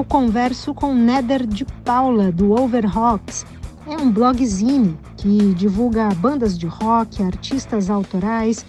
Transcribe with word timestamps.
eu 0.00 0.04
converso 0.04 0.72
com 0.72 0.94
Nether 0.94 1.46
de 1.46 1.62
Paula, 1.84 2.32
do 2.32 2.52
Overrocks. 2.52 3.44
É 3.86 3.90
um 3.90 4.10
blogzine 4.10 4.98
que 5.14 5.52
divulga 5.52 6.08
bandas 6.14 6.58
de 6.58 6.66
rock, 6.66 7.22
artistas 7.22 7.90
autorais 7.90 8.64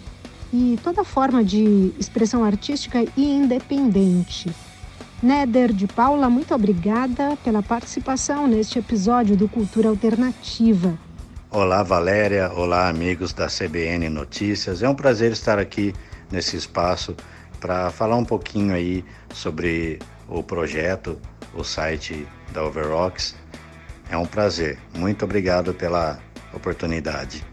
e 0.52 0.78
toda 0.84 1.02
forma 1.02 1.42
de 1.42 1.90
expressão 1.98 2.44
artística 2.44 3.02
e 3.16 3.24
independente. 3.24 4.54
Néder 5.22 5.72
de 5.72 5.86
Paula, 5.86 6.28
muito 6.28 6.54
obrigada 6.54 7.34
pela 7.42 7.62
participação 7.62 8.46
neste 8.46 8.78
episódio 8.78 9.34
do 9.34 9.48
Cultura 9.48 9.88
Alternativa. 9.88 10.92
Olá, 11.50 11.82
Valéria. 11.82 12.52
Olá, 12.52 12.90
amigos 12.90 13.32
da 13.32 13.46
CBN 13.46 14.10
Notícias. 14.10 14.82
É 14.82 14.88
um 14.88 14.94
prazer 14.94 15.32
estar 15.32 15.58
aqui 15.58 15.94
nesse 16.30 16.58
espaço 16.58 17.16
para 17.58 17.90
falar 17.90 18.16
um 18.16 18.24
pouquinho 18.24 18.74
aí 18.74 19.02
sobre 19.32 19.98
o 20.28 20.42
projeto, 20.42 21.18
o 21.54 21.62
site 21.62 22.26
da 22.52 22.64
Overrocks. 22.64 23.34
É 24.10 24.16
um 24.16 24.26
prazer. 24.26 24.78
Muito 24.96 25.24
obrigado 25.24 25.72
pela 25.74 26.18
oportunidade. 26.52 27.44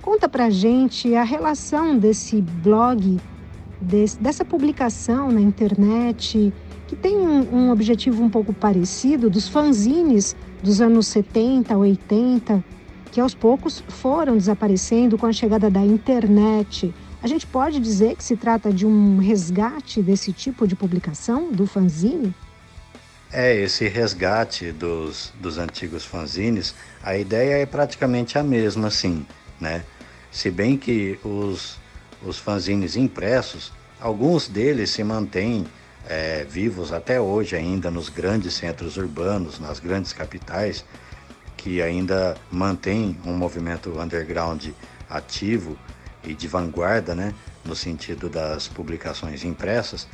Conta 0.00 0.28
pra 0.28 0.48
gente 0.48 1.14
a 1.14 1.22
relação 1.22 1.98
desse 1.98 2.40
blog, 2.40 3.20
desse, 3.80 4.18
dessa 4.18 4.44
publicação 4.44 5.30
na 5.30 5.40
internet 5.40 6.52
que 6.90 6.96
tem 6.96 7.16
um, 7.16 7.54
um 7.54 7.70
objetivo 7.70 8.20
um 8.20 8.28
pouco 8.28 8.52
parecido 8.52 9.30
dos 9.30 9.48
fanzines 9.48 10.34
dos 10.60 10.80
anos 10.80 11.06
70, 11.06 11.76
80, 11.76 12.64
que 13.12 13.20
aos 13.20 13.32
poucos 13.32 13.84
foram 13.88 14.36
desaparecendo 14.36 15.16
com 15.16 15.26
a 15.26 15.32
chegada 15.32 15.70
da 15.70 15.84
internet. 15.84 16.92
A 17.22 17.26
gente 17.26 17.46
pode 17.46 17.78
dizer 17.78 18.16
que 18.16 18.24
se 18.24 18.34
trata 18.34 18.72
de 18.72 18.86
um 18.86 19.18
resgate 19.18 20.00
desse 20.00 20.32
tipo 20.32 20.66
de 20.66 20.74
publicação, 20.74 21.52
do 21.52 21.66
fanzine? 21.66 22.34
É, 23.30 23.54
esse 23.54 23.86
resgate 23.88 24.72
dos, 24.72 25.32
dos 25.38 25.58
antigos 25.58 26.04
fanzines, 26.04 26.74
a 27.02 27.16
ideia 27.16 27.62
é 27.62 27.66
praticamente 27.66 28.38
a 28.38 28.42
mesma, 28.42 28.90
sim, 28.90 29.26
né? 29.60 29.84
Se 30.32 30.50
bem 30.50 30.78
que 30.78 31.18
os, 31.22 31.78
os 32.22 32.38
fanzines 32.38 32.96
impressos, 32.96 33.70
alguns 34.00 34.48
deles 34.48 34.90
se 34.90 35.04
mantêm 35.04 35.66
é, 36.08 36.44
vivos 36.48 36.90
até 36.90 37.20
hoje 37.20 37.54
ainda 37.54 37.90
nos 37.90 38.08
grandes 38.08 38.54
centros 38.54 38.96
urbanos, 38.96 39.60
nas 39.60 39.78
grandes 39.78 40.14
capitais, 40.14 40.84
que 41.56 41.82
ainda 41.82 42.34
mantém 42.50 43.16
um 43.26 43.36
movimento 43.36 44.00
underground 44.00 44.68
ativo 45.08 45.76
e 46.24 46.34
de 46.34 46.46
vanguarda, 46.46 47.14
né, 47.14 47.34
no 47.64 47.74
sentido 47.74 48.28
das 48.28 48.68
publicações 48.68 49.44
impressas. 49.44 50.06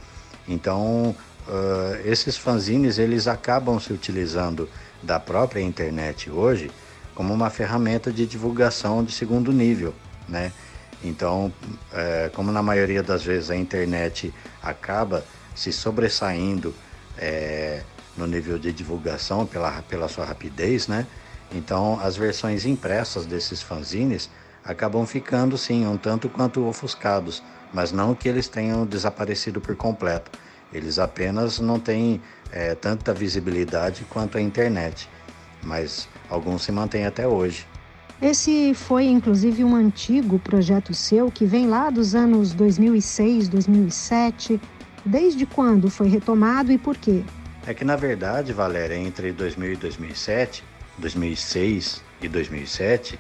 Então, 0.49 1.15
uh, 1.49 2.09
esses 2.09 2.37
fanzines 2.37 2.99
eles 2.99 3.27
acabam 3.27 3.79
se 3.81 3.93
utilizando 3.93 4.69
da 5.03 5.19
própria 5.19 5.61
internet 5.61 6.31
hoje 6.31 6.71
como 7.15 7.33
uma 7.33 7.51
ferramenta 7.51 8.13
de 8.13 8.27
divulgação 8.27 9.03
de 9.03 9.13
segundo 9.13 9.53
nível, 9.53 9.95
né? 10.29 10.53
Então, 11.03 11.53
é, 11.93 12.31
como 12.35 12.51
na 12.51 12.63
maioria 12.63 13.03
das 13.03 13.23
vezes 13.23 13.51
a 13.51 13.57
internet 13.57 14.33
acaba 14.63 15.25
se 15.55 15.73
sobressaindo 15.73 16.75
é, 17.17 17.83
no 18.17 18.27
nível 18.27 18.59
de 18.59 18.73
divulgação 18.73 19.47
pela, 19.47 19.83
pela 19.83 20.09
sua 20.09 20.25
rapidez, 20.25 20.89
né? 20.89 21.07
Então, 21.55 21.99
as 22.01 22.17
versões 22.17 22.67
impressas 22.67 23.25
desses 23.25 23.63
fanzines 23.63 24.29
acabam 24.67 25.07
ficando, 25.07 25.57
sim, 25.57 25.87
um 25.87 25.97
tanto 25.97 26.29
quanto 26.29 26.67
ofuscados, 26.67 27.43
mas 27.73 27.93
não 27.93 28.15
que 28.15 28.29
eles 28.29 28.49
tenham 28.49 28.85
desaparecido 28.85 29.61
por 29.61 29.77
completo. 29.77 30.31
Eles 30.73 30.99
apenas 30.99 31.59
não 31.61 31.79
têm 31.79 32.21
é, 32.51 32.75
tanta 32.75 33.15
visibilidade 33.15 34.05
quanto 34.11 34.37
a 34.37 34.41
internet, 34.41 35.09
mas 35.63 36.09
alguns 36.29 36.63
se 36.63 36.73
mantêm 36.73 37.07
até 37.07 37.27
hoje. 37.27 37.67
Esse 38.21 38.73
foi 38.75 39.05
inclusive 39.05 39.63
um 39.63 39.75
antigo 39.75 40.39
projeto 40.39 40.95
seu 40.95 41.31
que 41.31 41.45
vem 41.45 41.67
lá 41.67 41.91
dos 41.91 42.15
anos 42.15 42.53
2006, 42.55 43.49
2007 43.49 44.61
Desde 45.07 45.47
quando 45.47 45.89
foi 45.89 46.09
retomado 46.09 46.73
e 46.73 46.79
por 46.79 46.97
quê? 46.97 47.23
É 47.65 47.73
que 47.73 47.85
na 47.85 47.95
verdade, 47.95 48.53
Valéria, 48.53 48.97
entre 48.97 49.31
2000 49.31 49.75
e 49.75 49.77
2007, 49.77 50.65
2006 50.99 52.03
e 52.21 52.29
2007, 52.29 53.19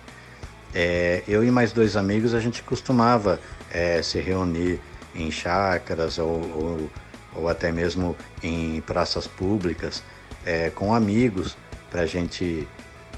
é, 0.74 1.22
eu 1.26 1.44
e 1.44 1.50
mais 1.50 1.72
dois 1.72 1.96
amigos 1.96 2.34
a 2.34 2.40
gente 2.40 2.62
costumava 2.62 3.40
é, 3.72 4.02
se 4.02 4.20
reunir 4.20 4.80
em 5.14 5.30
chácaras 5.30 6.18
ou, 6.18 6.28
ou, 6.28 6.90
ou, 7.34 7.48
até 7.48 7.72
mesmo 7.72 8.16
em 8.42 8.80
praças 8.82 9.26
públicas 9.26 10.02
é, 10.44 10.70
com 10.70 10.94
amigos 10.94 11.56
para 11.90 12.02
a 12.02 12.06
gente 12.06 12.68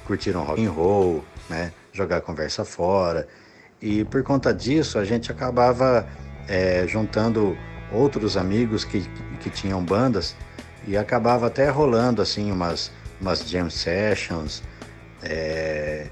curtir 0.07 0.37
um 0.37 0.43
rock 0.43 0.65
and 0.65 0.71
roll, 0.71 1.25
né, 1.49 1.73
jogar 1.93 2.21
conversa 2.21 2.65
fora. 2.65 3.27
E 3.81 4.05
por 4.05 4.23
conta 4.23 4.53
disso 4.55 4.99
a 4.99 5.05
gente 5.05 5.31
acabava 5.31 6.07
é, 6.49 6.87
juntando 6.87 7.57
outros 7.93 8.37
amigos 8.37 8.85
que, 8.85 9.03
que 9.41 9.51
tinham 9.51 9.85
bandas 9.85 10.37
e 10.87 10.97
acabava 10.97 11.47
até 11.47 11.69
rolando 11.69 12.23
assim 12.23 12.51
umas, 12.51 12.91
umas 13.21 13.41
jam 13.49 13.69
sessions. 13.69 14.63
É, 15.23 16.07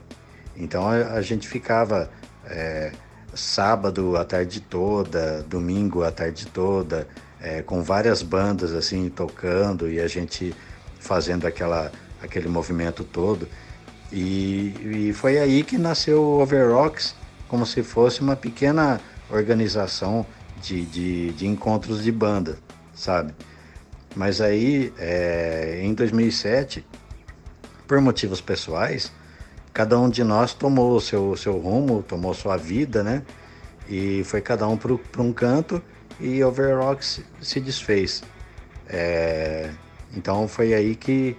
então 0.56 0.88
a, 0.88 1.14
a, 1.14 1.22
gente 1.22 1.46
ficava 1.48 2.10
é, 2.44 2.92
sábado 3.34 4.16
a 4.16 4.24
tarde 4.24 4.60
toda, 4.60 5.42
domingo 5.42 6.02
a 6.02 6.10
tarde 6.10 6.46
toda, 6.46 7.06
é, 7.40 7.62
com 7.62 7.82
várias 7.82 8.22
bandas 8.22 8.72
assim 8.72 9.08
tocando 9.08 9.90
e 9.90 10.00
a 10.00 10.08
gente 10.08 10.54
fazendo 10.98 11.46
aquela, 11.46 11.92
aquele 12.22 12.48
movimento 12.48 13.04
todo. 13.04 13.48
E, 14.12 15.08
e 15.08 15.12
foi 15.12 15.38
aí 15.38 15.62
que 15.62 15.76
nasceu 15.76 16.22
o 16.22 16.40
Overrocks, 16.40 17.14
como 17.48 17.66
se 17.66 17.82
fosse 17.82 18.20
uma 18.20 18.36
pequena 18.36 19.00
organização 19.30 20.26
de, 20.62 20.84
de, 20.86 21.32
de 21.32 21.46
encontros 21.46 22.02
de 22.02 22.12
banda, 22.12 22.58
sabe? 22.94 23.34
Mas 24.14 24.40
aí, 24.40 24.92
é, 24.98 25.80
em 25.82 25.92
2007, 25.92 26.84
por 27.86 28.00
motivos 28.00 28.40
pessoais, 28.40 29.12
cada 29.76 30.00
um 30.00 30.08
de 30.08 30.24
nós 30.24 30.54
tomou 30.54 30.96
o 30.96 31.00
seu, 31.02 31.36
seu 31.36 31.58
rumo, 31.58 32.02
tomou 32.02 32.32
sua 32.32 32.56
vida, 32.56 33.02
né? 33.02 33.22
E 33.86 34.24
foi 34.24 34.40
cada 34.40 34.66
um 34.66 34.74
para 34.74 35.20
um 35.22 35.34
canto 35.34 35.82
e 36.18 36.42
Overrock 36.42 37.04
se, 37.04 37.22
se 37.42 37.60
desfez. 37.60 38.22
É, 38.88 39.68
então 40.16 40.48
foi 40.48 40.72
aí 40.72 40.94
que, 40.96 41.36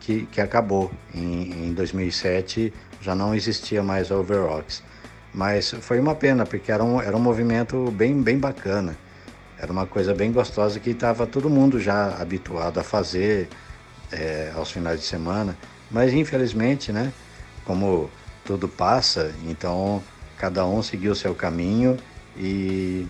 que, 0.00 0.26
que 0.26 0.38
acabou. 0.38 0.92
Em, 1.14 1.68
em 1.68 1.72
2007 1.72 2.74
já 3.00 3.14
não 3.14 3.34
existia 3.34 3.82
mais 3.82 4.10
Overrocks. 4.10 4.82
Mas 5.32 5.70
foi 5.70 5.98
uma 5.98 6.14
pena, 6.14 6.44
porque 6.44 6.70
era 6.70 6.84
um, 6.84 7.00
era 7.00 7.16
um 7.16 7.20
movimento 7.20 7.90
bem, 7.90 8.20
bem 8.20 8.36
bacana. 8.36 8.94
Era 9.58 9.72
uma 9.72 9.86
coisa 9.86 10.14
bem 10.14 10.30
gostosa 10.30 10.78
que 10.78 10.90
estava 10.90 11.26
todo 11.26 11.48
mundo 11.48 11.80
já 11.80 12.20
habituado 12.20 12.78
a 12.78 12.84
fazer 12.84 13.48
é, 14.12 14.52
aos 14.54 14.70
finais 14.70 15.00
de 15.00 15.06
semana. 15.06 15.56
Mas 15.90 16.12
infelizmente, 16.12 16.92
né, 16.92 17.10
como 17.70 18.10
tudo 18.44 18.66
passa, 18.66 19.32
então 19.46 20.02
cada 20.36 20.66
um 20.66 20.82
seguiu 20.82 21.14
seu 21.14 21.36
caminho 21.36 21.96
e 22.36 23.06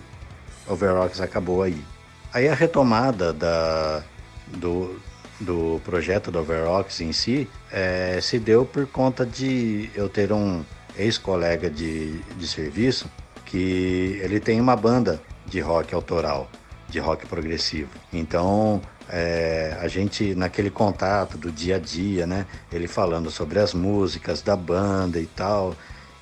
Overrocks 0.67 1.19
acabou 1.19 1.63
aí. 1.63 1.83
Aí 2.31 2.47
a 2.47 2.53
retomada 2.53 3.33
da, 3.33 4.03
do, 4.47 4.99
do 5.39 5.81
projeto 5.83 6.29
do 6.29 6.37
Overrocks 6.37 7.01
em 7.01 7.11
si 7.11 7.49
é, 7.71 8.19
se 8.21 8.37
deu 8.37 8.63
por 8.65 8.85
conta 8.85 9.25
de 9.25 9.89
eu 9.95 10.07
ter 10.07 10.31
um, 10.31 10.63
ex-colega 10.95 11.71
de, 11.71 12.19
de 12.19 12.47
serviço, 12.47 13.09
que 13.45 14.19
ele 14.21 14.39
tem 14.39 14.61
uma 14.61 14.75
banda 14.75 15.19
de 15.47 15.59
rock 15.59 15.95
autoral, 15.95 16.47
de 16.87 16.99
rock 16.99 17.25
progressivo. 17.25 17.89
Então, 18.13 18.79
é, 19.11 19.77
a 19.81 19.87
gente, 19.89 20.33
naquele 20.35 20.69
contato 20.69 21.37
do 21.37 21.51
dia 21.51 21.75
a 21.75 21.79
dia, 21.79 22.25
né? 22.25 22.45
Ele 22.71 22.87
falando 22.87 23.29
sobre 23.29 23.59
as 23.59 23.73
músicas 23.73 24.41
da 24.41 24.55
banda 24.55 25.19
e 25.19 25.25
tal, 25.25 25.75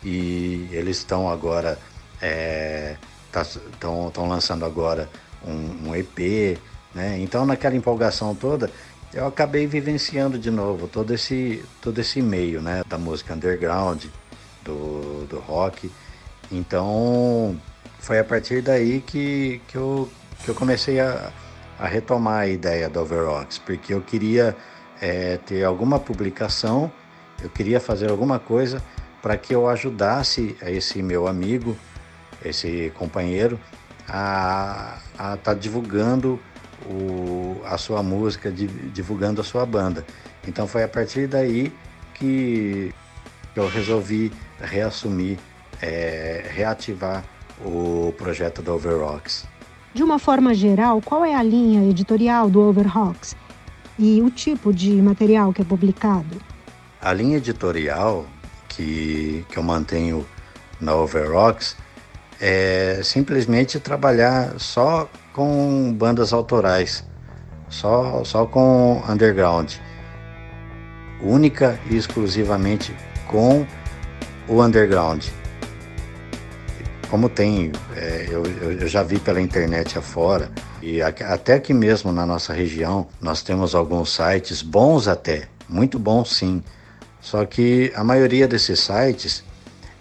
e 0.03 0.67
eles 0.71 0.97
estão 0.97 1.29
agora, 1.29 1.77
estão 3.31 4.09
tá, 4.09 4.21
lançando 4.23 4.65
agora 4.65 5.07
um, 5.45 5.89
um 5.89 5.95
EP, 5.95 6.57
né? 6.93 7.19
Então, 7.19 7.45
naquela 7.45 7.75
empolgação 7.75 8.33
toda, 8.33 8.71
eu 9.13 9.27
acabei 9.27 9.67
vivenciando 9.67 10.39
de 10.39 10.49
novo 10.49 10.87
todo 10.87 11.13
esse, 11.13 11.63
todo 11.81 11.99
esse 11.99 12.23
meio, 12.23 12.59
né? 12.59 12.81
Da 12.87 12.97
música 12.97 13.35
underground, 13.35 14.05
do, 14.63 15.27
do 15.27 15.39
rock. 15.39 15.91
Então 16.51 17.55
foi 17.99 18.17
a 18.17 18.23
partir 18.23 18.63
daí 18.63 19.01
que, 19.01 19.61
que, 19.67 19.75
eu, 19.75 20.09
que 20.43 20.49
eu 20.49 20.55
comecei 20.55 20.99
a, 20.99 21.31
a 21.79 21.87
retomar 21.87 22.41
a 22.41 22.47
ideia 22.47 22.89
do 22.89 22.99
Overrocks, 22.99 23.57
porque 23.57 23.93
eu 23.93 24.01
queria 24.01 24.55
é, 25.01 25.37
ter 25.37 25.63
alguma 25.63 25.99
publicação, 25.99 26.91
eu 27.41 27.49
queria 27.49 27.79
fazer 27.79 28.09
alguma 28.09 28.37
coisa 28.37 28.83
para 29.21 29.37
que 29.37 29.55
eu 29.55 29.67
ajudasse 29.67 30.57
esse 30.61 31.01
meu 31.01 31.27
amigo, 31.27 31.77
esse 32.43 32.91
companheiro, 32.95 33.59
a 34.07 34.97
estar 35.13 35.37
tá 35.37 35.53
divulgando 35.53 36.39
o, 36.85 37.61
a 37.65 37.77
sua 37.77 38.01
música, 38.03 38.51
divulgando 38.51 39.39
a 39.41 39.43
sua 39.43 39.65
banda. 39.65 40.05
Então 40.47 40.67
foi 40.67 40.83
a 40.83 40.87
partir 40.87 41.27
daí 41.27 41.71
que 42.13 42.93
eu 43.55 43.67
resolvi 43.67 44.31
reassumir, 44.59 45.37
é, 45.81 46.45
reativar 46.49 47.23
o 47.63 48.13
projeto 48.17 48.61
do 48.61 48.73
Overrocks. 48.73 49.45
De 49.93 50.03
uma 50.03 50.19
forma 50.19 50.53
geral, 50.53 51.01
qual 51.01 51.25
é 51.25 51.33
a 51.33 51.41
linha 51.41 51.89
editorial 51.89 52.49
do 52.49 52.61
Overrocks 52.61 53.35
e 53.97 54.21
o 54.21 54.29
tipo 54.29 54.71
de 54.71 55.01
material 55.01 55.51
que 55.51 55.61
é 55.61 55.65
publicado? 55.65 56.37
A 57.01 57.11
linha 57.11 57.37
editorial 57.37 58.25
que, 58.67 59.43
que 59.49 59.57
eu 59.57 59.63
mantenho 59.63 60.25
na 60.79 60.93
Overrocks 60.93 61.75
é 62.39 63.01
simplesmente 63.03 63.79
trabalhar 63.79 64.59
só 64.59 65.09
com 65.33 65.91
bandas 65.93 66.33
autorais, 66.33 67.03
só, 67.67 68.23
só 68.23 68.45
com 68.45 69.03
underground. 69.09 69.73
Única 71.21 71.79
e 71.89 71.97
exclusivamente 71.97 72.95
com 73.27 73.65
o 74.47 74.63
underground. 74.63 75.25
Como 77.09 77.27
tem, 77.27 77.71
é, 77.95 78.27
eu, 78.29 78.45
eu 78.45 78.87
já 78.87 79.01
vi 79.01 79.19
pela 79.19 79.41
internet 79.41 79.97
afora, 79.97 80.51
e 80.81 81.01
até 81.01 81.55
aqui 81.55 81.73
mesmo 81.73 82.11
na 82.11 82.23
nossa 82.23 82.53
região, 82.53 83.07
nós 83.19 83.41
temos 83.41 83.73
alguns 83.73 84.13
sites 84.13 84.61
bons 84.61 85.07
até, 85.07 85.47
muito 85.67 85.97
bons 85.97 86.35
sim. 86.35 86.63
Só 87.19 87.45
que 87.45 87.91
a 87.95 88.03
maioria 88.03 88.47
desses 88.47 88.79
sites, 88.79 89.43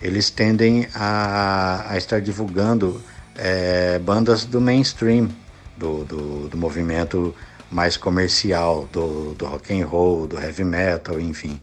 eles 0.02 0.28
tendem 0.30 0.86
a, 0.94 1.86
a 1.88 1.96
estar 1.96 2.20
divulgando 2.20 3.00
é, 3.36 3.98
bandas 3.98 4.44
do 4.44 4.60
mainstream, 4.60 5.28
do, 5.76 6.04
do, 6.04 6.48
do, 6.48 6.56
movimento 6.56 7.34
mais 7.70 7.96
comercial, 7.96 8.88
do, 8.92 9.34
do 9.34 9.46
rock 9.46 9.80
and 9.80 9.86
roll, 9.86 10.26
do 10.26 10.38
heavy 10.38 10.64
metal, 10.64 11.18
enfim. 11.20 11.60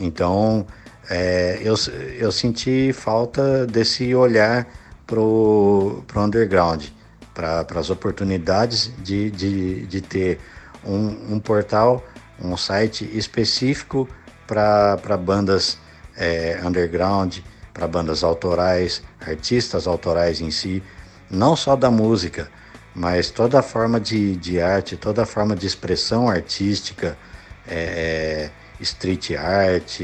Então, 0.00 0.66
é, 1.08 1.60
eu, 1.62 1.74
eu 2.18 2.32
senti 2.32 2.92
falta 2.92 3.66
desse 3.66 4.14
olhar 4.14 4.66
pro, 5.06 6.02
pro 6.06 6.22
underground, 6.22 6.86
para 7.34 7.66
as 7.76 7.90
oportunidades 7.90 8.90
de, 8.98 9.30
de, 9.30 9.86
de 9.86 10.00
ter 10.00 10.38
um, 10.84 11.34
um 11.34 11.40
portal, 11.40 12.04
um 12.42 12.56
site 12.56 13.04
específico 13.16 14.08
para 14.46 15.16
bandas 15.16 15.78
é, 16.16 16.60
underground, 16.64 17.38
para 17.72 17.86
bandas 17.86 18.24
autorais, 18.24 19.02
artistas 19.20 19.86
autorais 19.86 20.40
em 20.40 20.50
si, 20.50 20.82
não 21.30 21.54
só 21.54 21.76
da 21.76 21.90
música, 21.90 22.50
mas 22.94 23.30
toda 23.30 23.62
forma 23.62 24.00
de, 24.00 24.36
de 24.36 24.60
arte, 24.60 24.96
toda 24.96 25.24
forma 25.24 25.54
de 25.54 25.66
expressão 25.66 26.28
artística, 26.28 27.16
é, 27.66 28.50
street 28.80 29.32
art, 29.32 30.00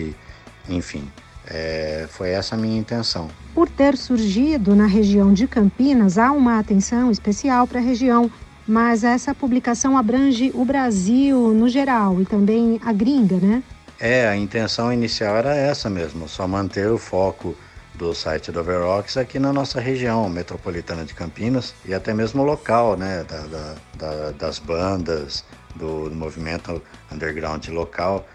enfim. 0.68 1.10
É, 1.48 2.06
foi 2.10 2.30
essa 2.30 2.56
a 2.56 2.58
minha 2.58 2.78
intenção. 2.78 3.28
Por 3.54 3.68
ter 3.68 3.96
surgido 3.96 4.74
na 4.74 4.86
região 4.86 5.32
de 5.32 5.46
Campinas, 5.46 6.18
há 6.18 6.32
uma 6.32 6.58
atenção 6.58 7.10
especial 7.10 7.66
para 7.66 7.78
a 7.78 7.82
região, 7.82 8.30
mas 8.66 9.04
essa 9.04 9.34
publicação 9.34 9.96
abrange 9.96 10.50
o 10.54 10.64
Brasil 10.64 11.54
no 11.54 11.68
geral 11.68 12.20
e 12.20 12.26
também 12.26 12.80
a 12.84 12.92
gringa, 12.92 13.36
né? 13.36 13.62
É, 13.98 14.28
a 14.28 14.36
intenção 14.36 14.92
inicial 14.92 15.36
era 15.36 15.54
essa 15.54 15.88
mesmo, 15.88 16.28
só 16.28 16.46
manter 16.46 16.90
o 16.90 16.98
foco 16.98 17.56
do 17.94 18.12
site 18.12 18.52
do 18.52 18.60
Overrocks 18.60 19.16
aqui 19.16 19.38
na 19.38 19.52
nossa 19.52 19.80
região 19.80 20.28
metropolitana 20.28 21.04
de 21.04 21.14
Campinas 21.14 21.74
e 21.84 21.94
até 21.94 22.12
mesmo 22.12 22.42
local, 22.42 22.96
né, 22.96 23.24
da, 23.24 23.40
da, 23.46 23.74
da, 23.96 24.30
das 24.32 24.58
bandas, 24.58 25.44
do, 25.74 26.10
do 26.10 26.14
movimento 26.14 26.82
underground 27.10 27.66
local. 27.68 28.26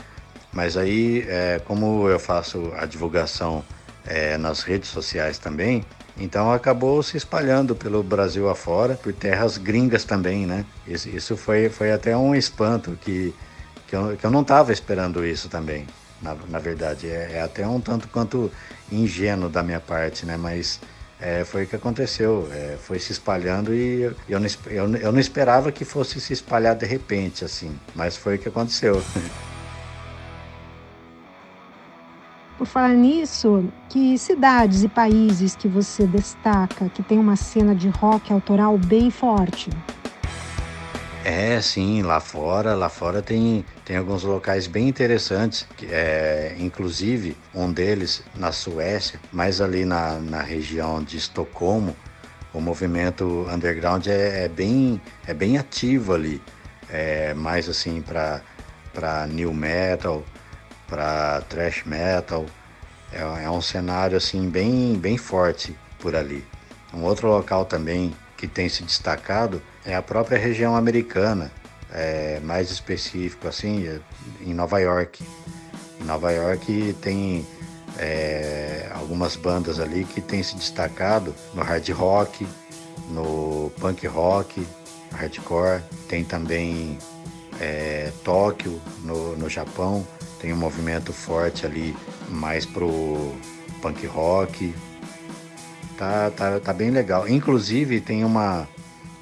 Mas 0.53 0.75
aí, 0.75 1.25
é, 1.27 1.62
como 1.65 2.09
eu 2.09 2.19
faço 2.19 2.71
a 2.75 2.86
divulgação 2.86 3.63
é, 4.06 4.38
nas 4.38 4.63
redes 4.63 4.89
sociais 4.89 5.38
também, 5.38 5.83
então 6.18 6.51
acabou 6.51 7.01
se 7.01 7.18
espalhando 7.18 7.75
pelo 7.75 8.03
Brasil 8.03 8.50
afora, 8.50 8.95
por 8.95 9.13
terras 9.13 9.57
gringas 9.57 10.03
também, 10.03 10.45
né? 10.45 10.65
Isso, 10.86 11.09
isso 11.09 11.38
foi, 11.38 11.69
foi 11.69 11.92
até 11.92 12.15
um 12.15 12.36
espanto 12.36 12.98
que, 13.01 13.33
que, 13.88 13.95
eu, 13.95 14.18
que 14.18 14.25
eu 14.25 14.30
não 14.30 14.42
estava 14.42 14.74
esperando 14.74 15.25
isso 15.25 15.48
também, 15.48 15.88
na, 16.21 16.36
na 16.50 16.59
verdade. 16.59 17.07
É, 17.07 17.31
é, 17.33 17.42
até 17.42 17.65
um 17.65 17.80
tanto 17.80 18.07
quanto 18.09 18.51
ingênuo 18.92 19.50
da 19.50 19.63
minha 19.63 19.80
parte, 19.80 20.25
né? 20.25 20.36
Mas 20.36 20.81
é, 21.19 21.45
foi 21.45 21.63
o 21.63 21.68
que 21.68 21.75
aconteceu, 21.75 22.50
é, 22.51 22.77
foi 22.77 23.00
se 23.00 23.13
espalhando 23.13 23.74
e 23.74 24.01
eu, 24.01 24.15
eu, 24.27 24.39
não, 24.39 24.47
eu, 24.65 24.95
eu 24.97 25.12
não 25.12 25.19
esperava 25.19 25.71
que 25.71 25.86
fosse 25.86 26.19
se 26.19 26.33
espalhar 26.33 26.75
de 26.75 26.86
repente, 26.86 27.45
assim, 27.45 27.74
mas 27.95 28.18
foi 28.18 28.36
o 28.36 28.39
que 28.39 28.50
aconteceu. 28.50 29.01
Por 32.61 32.67
falar 32.67 32.93
nisso, 32.93 33.73
que 33.89 34.19
cidades 34.19 34.83
e 34.83 34.87
países 34.87 35.55
que 35.55 35.67
você 35.67 36.05
destaca 36.05 36.89
que 36.89 37.01
tem 37.01 37.17
uma 37.17 37.35
cena 37.35 37.73
de 37.73 37.89
rock 37.89 38.31
autoral 38.31 38.77
bem 38.77 39.09
forte? 39.09 39.71
É, 41.25 41.59
sim, 41.59 42.03
lá 42.03 42.19
fora, 42.19 42.75
lá 42.75 42.87
fora 42.87 43.19
tem, 43.19 43.65
tem 43.83 43.97
alguns 43.97 44.21
locais 44.23 44.67
bem 44.67 44.87
interessantes, 44.87 45.67
é, 45.89 46.55
inclusive 46.59 47.35
um 47.51 47.73
deles 47.73 48.21
na 48.35 48.51
Suécia, 48.51 49.19
mais 49.31 49.59
ali 49.59 49.83
na, 49.83 50.19
na 50.19 50.43
região 50.43 51.03
de 51.03 51.17
Estocolmo, 51.17 51.95
o 52.53 52.61
movimento 52.61 53.47
underground 53.51 54.05
é, 54.05 54.45
é 54.45 54.47
bem, 54.47 55.01
é 55.25 55.33
bem 55.33 55.57
ativo 55.57 56.13
ali, 56.13 56.39
é 56.91 57.33
mais 57.33 57.67
assim 57.67 58.03
para 58.03 59.25
new 59.25 59.51
metal, 59.51 60.23
para 60.91 61.39
thrash 61.47 61.85
metal. 61.85 62.45
É, 63.13 63.21
é, 63.45 63.49
um 63.49 63.61
cenário 63.61 64.17
assim 64.17 64.49
bem, 64.49 64.95
bem 64.95 65.17
forte 65.17 65.73
por 65.99 66.13
ali. 66.13 66.45
Um 66.93 67.03
outro 67.03 67.29
local 67.29 67.63
também 67.63 68.13
que 68.35 68.45
tem 68.45 68.67
se 68.67 68.83
destacado 68.83 69.61
é 69.85 69.95
a 69.95 70.01
própria 70.01 70.38
região 70.38 70.75
americana, 70.75 71.49
é, 71.93 72.41
mais 72.41 72.69
específico 72.69 73.47
assim, 73.47 73.88
é, 73.88 73.99
em 74.41 74.53
Nova 74.53 74.79
York. 74.79 75.23
Em 76.01 76.04
Nova 76.04 76.31
York 76.31 76.94
tem 77.01 77.47
é, 77.97 78.89
algumas 78.94 79.37
bandas 79.37 79.80
ali 79.80 80.04
que 80.04 80.19
têm 80.19 80.44
se 80.44 80.56
destacado 80.56 81.33
no 81.54 81.63
hard 81.63 81.87
rock, 81.89 82.45
no 83.09 83.71
punk 83.80 84.06
rock, 84.07 84.68
hardcore. 85.13 85.81
Tem 86.09 86.25
também 86.25 86.97
é, 87.61 88.11
Tóquio, 88.23 88.81
no, 89.04 89.37
no 89.37 89.49
Japão, 89.49 90.06
tem 90.42 90.52
um 90.52 90.57
movimento 90.57 91.14
forte 91.14 91.66
ali 91.68 91.95
mais 92.28 92.66
pro 92.66 93.36
punk 93.81 94.07
rock. 94.07 94.74
Tá, 95.95 96.31
tá, 96.31 96.60
tá 96.60 96.74
bem 96.74 96.90
legal. 96.90 97.30
Inclusive 97.30 98.02
tem 98.02 98.26
uma. 98.26 98.68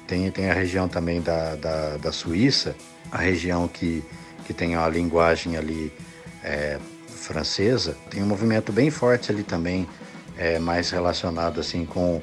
Tem, 0.06 0.30
tem 0.30 0.50
a 0.50 0.54
região 0.54 0.88
também 0.88 1.20
da, 1.20 1.54
da, 1.54 1.96
da 1.98 2.10
Suíça, 2.10 2.74
a 3.12 3.18
região 3.18 3.68
que, 3.68 4.02
que 4.44 4.52
tem 4.52 4.74
a 4.74 4.88
linguagem 4.88 5.56
ali 5.56 5.92
é, 6.42 6.78
francesa, 7.06 7.96
tem 8.10 8.20
um 8.20 8.26
movimento 8.26 8.72
bem 8.72 8.90
forte 8.90 9.30
ali 9.30 9.44
também, 9.44 9.88
é, 10.36 10.58
mais 10.58 10.90
relacionado 10.90 11.60
assim 11.60 11.84
com, 11.84 12.20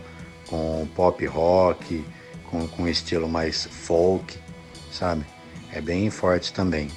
com 0.48 0.86
pop 0.96 1.26
rock, 1.28 2.04
com, 2.50 2.68
com 2.68 2.90
estilo 2.90 3.30
mais 3.30 3.66
folk, 3.66 4.38
sabe? 4.92 5.24
É 5.72 5.80
bem 5.80 6.10
forte 6.10 6.52
também. 6.52 6.90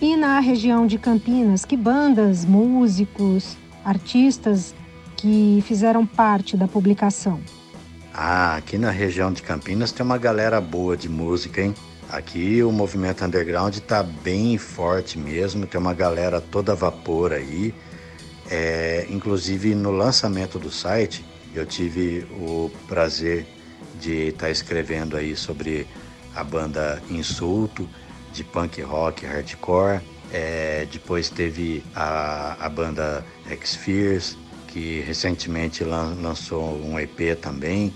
E 0.00 0.16
na 0.16 0.38
região 0.38 0.86
de 0.86 0.96
Campinas, 0.96 1.64
que 1.64 1.76
bandas, 1.76 2.44
músicos, 2.44 3.56
artistas 3.84 4.72
que 5.16 5.62
fizeram 5.66 6.06
parte 6.06 6.56
da 6.56 6.68
publicação? 6.68 7.40
Ah, 8.14 8.54
aqui 8.54 8.78
na 8.78 8.92
região 8.92 9.32
de 9.32 9.42
Campinas 9.42 9.90
tem 9.90 10.06
uma 10.06 10.16
galera 10.16 10.60
boa 10.60 10.96
de 10.96 11.08
música, 11.08 11.60
hein? 11.60 11.74
Aqui 12.08 12.62
o 12.62 12.70
movimento 12.70 13.24
underground 13.24 13.74
está 13.74 14.04
bem 14.04 14.56
forte 14.56 15.18
mesmo, 15.18 15.66
tem 15.66 15.80
uma 15.80 15.94
galera 15.94 16.40
toda 16.40 16.76
vapor 16.76 17.32
aí. 17.32 17.74
É, 18.48 19.04
inclusive 19.10 19.74
no 19.74 19.90
lançamento 19.90 20.60
do 20.60 20.70
site, 20.70 21.24
eu 21.52 21.66
tive 21.66 22.24
o 22.30 22.70
prazer 22.86 23.46
de 24.00 24.28
estar 24.28 24.46
tá 24.46 24.50
escrevendo 24.50 25.16
aí 25.16 25.34
sobre 25.34 25.88
a 26.36 26.44
banda 26.44 27.02
Insulto, 27.10 27.88
de 28.32 28.44
punk 28.44 28.80
rock 28.82 29.26
hardcore. 29.26 30.00
É, 30.32 30.86
depois 30.92 31.30
teve 31.30 31.82
a, 31.94 32.56
a 32.60 32.68
banda 32.68 33.24
X-Fears, 33.48 34.36
que 34.68 35.00
recentemente 35.00 35.82
lan, 35.84 36.16
lançou 36.20 36.78
um 36.84 36.98
EP 36.98 37.38
também. 37.40 37.92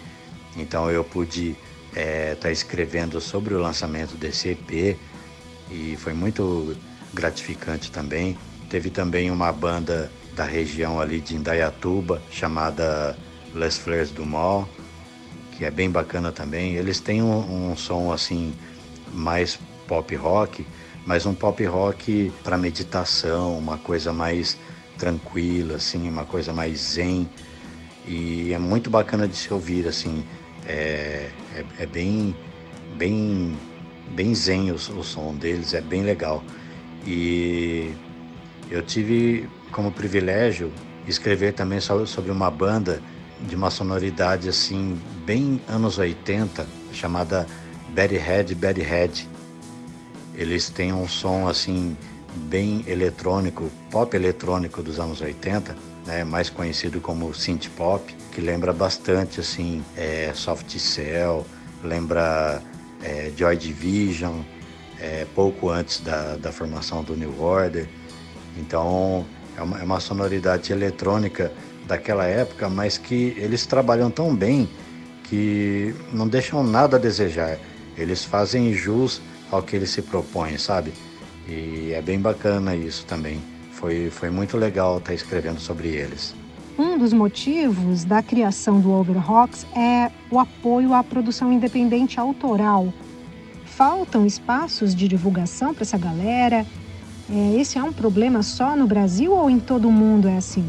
Então 0.57 0.91
eu 0.91 1.05
pude 1.05 1.57
estar 1.91 2.01
é, 2.01 2.35
tá 2.35 2.51
escrevendo 2.51 3.21
sobre 3.21 3.55
o 3.55 3.61
lançamento 3.61 4.17
desse 4.17 4.49
EP 4.51 4.97
e 5.71 5.97
foi 5.97 6.13
muito 6.13 6.77
gratificante 7.13 7.91
também. 7.91 8.37
Teve 8.69 8.91
também 8.91 9.31
uma 9.31 9.53
banda 9.53 10.11
da 10.35 10.45
região 10.45 11.01
ali 11.01 11.21
de 11.21 11.37
Indaiatuba 11.37 12.23
chamada 12.31 13.17
Les 13.55 13.77
Fleurs 13.77 14.11
du 14.11 14.25
Mal, 14.25 14.69
que 15.53 15.65
é 15.65 15.71
bem 15.71 15.91
bacana 15.91 16.33
também. 16.33 16.75
Eles 16.75 17.01
têm 17.01 17.23
um, 17.23 17.71
um 17.71 17.77
som 17.77 18.11
assim 18.11 18.55
mais 19.13 19.59
pop 19.87 20.15
rock, 20.17 20.67
mas 21.07 21.27
um 21.27 21.35
pop 21.35 21.65
rock 21.65 22.33
para 22.43 22.57
meditação, 22.57 23.59
uma 23.59 23.79
coisa 23.79 24.13
mais 24.13 24.57
tranquila, 24.99 25.77
assim, 25.77 26.09
uma 26.09 26.25
coisa 26.25 26.53
mais 26.53 26.79
zen. 26.79 27.29
E 28.07 28.53
é 28.53 28.59
muito 28.59 28.91
bacana 28.91 29.29
de 29.29 29.37
se 29.37 29.53
ouvir, 29.53 29.87
assim, 29.87 30.25
é, 30.67 31.29
é, 31.55 31.65
é 31.81 31.87
bem, 31.87 32.35
bem, 32.97 33.57
bem 34.11 34.35
zen 34.35 34.71
o, 34.71 34.75
o 34.75 35.05
som 35.05 35.35
deles, 35.35 35.75
é 35.75 35.81
bem 35.81 36.03
legal. 36.03 36.43
E 37.07 37.93
eu 38.71 38.83
tive 38.83 39.49
como 39.73 39.91
privilégio 39.91 40.73
escrever 41.07 41.53
também 41.53 41.81
sobre 41.81 42.31
uma 42.31 42.51
banda 42.51 43.03
de 43.41 43.57
uma 43.57 43.71
sonoridade 43.71 44.49
assim 44.49 44.99
bem 45.25 45.61
anos 45.69 45.99
80 45.99 46.67
chamada 46.93 47.47
Betty 47.89 48.17
Head 48.17 48.55
Betty 48.55 48.83
Head 48.83 49.29
eles 50.35 50.69
têm 50.71 50.93
um 50.93 51.07
som 51.09 51.49
assim 51.49 51.97
bem 52.35 52.85
eletrônico, 52.87 53.71
pop 53.91 54.15
eletrônico 54.17 54.83
dos 54.83 54.99
anos 54.99 55.21
80, 55.21 55.77
né, 56.07 56.25
mais 56.25 56.49
conhecido 56.49 57.01
como 57.01 57.33
synth 57.35 57.69
pop, 57.77 58.15
que 58.33 58.41
lembra 58.41 58.73
bastante 58.73 59.41
assim 59.41 59.85
é, 59.97 60.33
Soft 60.35 60.77
Cell, 60.79 61.47
lembra 61.85 62.63
é, 63.03 63.31
Joy 63.37 63.57
Division, 63.57 64.41
é, 65.01 65.27
pouco 65.35 65.69
antes 65.69 66.01
da, 66.01 66.37
da 66.37 66.53
formação 66.53 67.03
do 67.03 67.17
New 67.17 67.41
Order. 67.41 67.89
Então 68.57 69.27
é 69.57 69.63
uma, 69.63 69.81
é 69.81 69.83
uma 69.83 70.01
sonoridade 70.01 70.73
eletrônica 70.73 71.53
daquela 71.87 72.25
época, 72.25 72.69
mas 72.69 72.97
que 72.97 73.35
eles 73.37 73.67
trabalham 73.67 74.11
tão 74.11 74.35
bem 74.35 74.69
que 75.25 75.95
não 76.13 76.29
deixam 76.29 76.63
nada 76.63 76.97
a 76.97 77.01
desejar. 77.01 77.59
Eles 77.97 78.25
fazem 78.25 78.73
jus 78.73 79.21
ao 79.53 79.63
que 79.63 79.77
ele 79.77 79.87
se 79.87 80.03
propõe, 80.03 80.59
sabe? 80.59 80.93
E 81.47 81.93
é 81.93 82.01
bem 82.01 82.19
bacana 82.19 82.75
isso 82.75 83.05
também. 83.07 83.41
Foi, 83.73 84.11
foi 84.11 84.31
muito 84.31 84.57
legal 84.57 84.99
estar 84.99 85.15
escrevendo 85.15 85.61
sobre 85.61 85.89
eles. 85.89 86.35
Um 86.79 86.97
dos 86.97 87.13
motivos 87.13 88.05
da 88.05 88.23
criação 88.23 88.81
do 88.81 88.91
Overrocks 88.91 89.67
é 89.77 90.11
o 90.31 90.39
apoio 90.39 90.95
à 90.95 91.05
produção 91.05 91.53
independente 91.53 92.19
autoral. 92.19 92.93
Faltam 93.67 94.25
espaços 94.25 94.95
de 94.95 95.07
divulgação 95.07 95.75
para 95.75 95.83
essa 95.83 95.99
galera? 95.99 96.67
É, 97.31 97.61
esse 97.61 97.79
é 97.79 97.83
um 97.83 97.93
problema 97.93 98.43
só 98.43 98.77
no 98.77 98.87
Brasil 98.87 99.33
ou 99.33 99.51
em 99.51 99.59
todo 99.59 99.89
o 99.89 99.93
mundo 99.93 100.29
é 100.29 100.37
assim? 100.37 100.65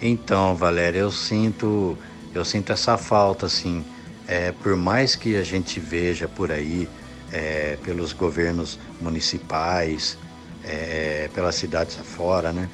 Então, 0.00 0.54
Valéria, 0.54 1.00
eu 1.00 1.10
sinto, 1.10 1.96
eu 2.34 2.44
sinto 2.44 2.72
essa 2.72 2.96
falta, 2.96 3.46
assim. 3.46 3.84
É, 4.28 4.52
por 4.52 4.76
mais 4.76 5.14
que 5.14 5.36
a 5.36 5.42
gente 5.42 5.78
veja 5.78 6.28
por 6.28 6.50
aí 6.50 6.88
é, 7.36 7.76
pelos 7.84 8.14
governos 8.14 8.78
municipais, 8.98 10.16
é, 10.64 11.28
pelas 11.34 11.54
cidades 11.54 11.98
afora, 12.00 12.50
né? 12.50 12.68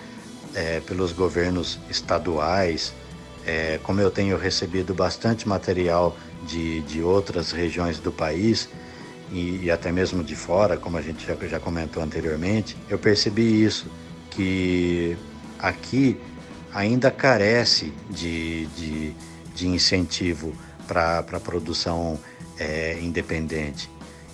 É, 0.54 0.80
pelos 0.80 1.12
governos 1.12 1.80
estaduais. 1.90 2.94
É, 3.44 3.80
como 3.82 4.00
eu 4.00 4.10
tenho 4.10 4.36
recebido 4.36 4.94
bastante 4.94 5.48
material 5.48 6.16
de, 6.46 6.80
de 6.82 7.02
outras 7.02 7.50
regiões 7.50 7.98
do 7.98 8.12
país 8.12 8.68
e, 9.32 9.64
e 9.64 9.70
até 9.70 9.90
mesmo 9.90 10.22
de 10.22 10.36
fora, 10.36 10.76
como 10.76 10.96
a 10.96 11.02
gente 11.02 11.26
já, 11.26 11.34
já 11.48 11.58
comentou 11.58 12.00
anteriormente, 12.00 12.76
eu 12.88 12.98
percebi 12.98 13.64
isso, 13.64 13.90
que 14.30 15.16
aqui 15.58 16.20
ainda 16.72 17.10
carece 17.10 17.92
de, 18.08 18.66
de, 18.66 19.12
de 19.56 19.66
incentivo 19.66 20.52
para 20.86 21.18
a 21.18 21.40
produção 21.40 22.16
é, 22.58 22.98
independente 23.02 23.90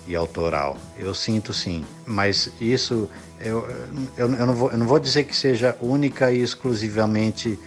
e 0.07 0.15
autoral. 0.15 0.77
Eu 0.97 1.13
sinto 1.13 1.53
sim, 1.53 1.85
mas 2.05 2.51
isso 2.59 3.09
eu, 3.39 3.67
eu, 4.17 4.33
eu, 4.33 4.45
não, 4.45 4.53
vou, 4.53 4.71
eu 4.71 4.77
não 4.77 4.87
vou 4.87 4.99
dizer 4.99 5.23
que 5.23 5.35
seja 5.35 5.75
única 5.81 6.31
e 6.31 6.41
exclusivamente 6.41 7.59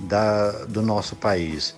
da, 0.00 0.50
do 0.66 0.82
nosso 0.82 1.14
país, 1.14 1.74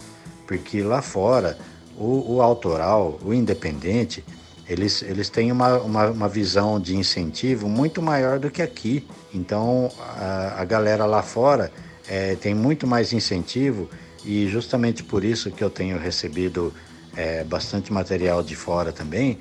porque 0.46 0.82
lá 0.82 1.02
fora 1.02 1.58
o, 1.96 2.36
o 2.36 2.42
autoral, 2.42 3.18
o 3.22 3.34
independente, 3.34 4.24
eles, 4.68 5.02
eles 5.02 5.28
têm 5.28 5.50
uma, 5.50 5.78
uma, 5.78 6.06
uma, 6.10 6.28
visão 6.28 6.80
de 6.80 6.96
incentivo 6.96 7.68
muito 7.68 8.00
maior 8.00 8.38
do 8.38 8.50
que 8.50 8.62
aqui. 8.62 9.06
Então 9.34 9.90
a, 9.98 10.60
a 10.60 10.64
galera 10.64 11.04
lá 11.04 11.22
fora 11.22 11.72
é, 12.08 12.36
tem 12.36 12.54
muito 12.54 12.86
mais 12.86 13.12
incentivo 13.12 13.88
e 14.24 14.46
justamente 14.48 15.02
por 15.02 15.24
isso 15.24 15.50
que 15.50 15.62
eu 15.62 15.68
tenho 15.68 15.98
recebido 15.98 16.72
é, 17.16 17.44
bastante 17.44 17.92
material 17.92 18.42
de 18.42 18.56
fora 18.56 18.92
também, 18.92 19.38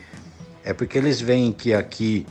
é 0.64 0.74
porque 0.74 0.98
eles 0.98 1.20
veem 1.20 1.52
que 1.52 1.74
aqui, 1.74 2.26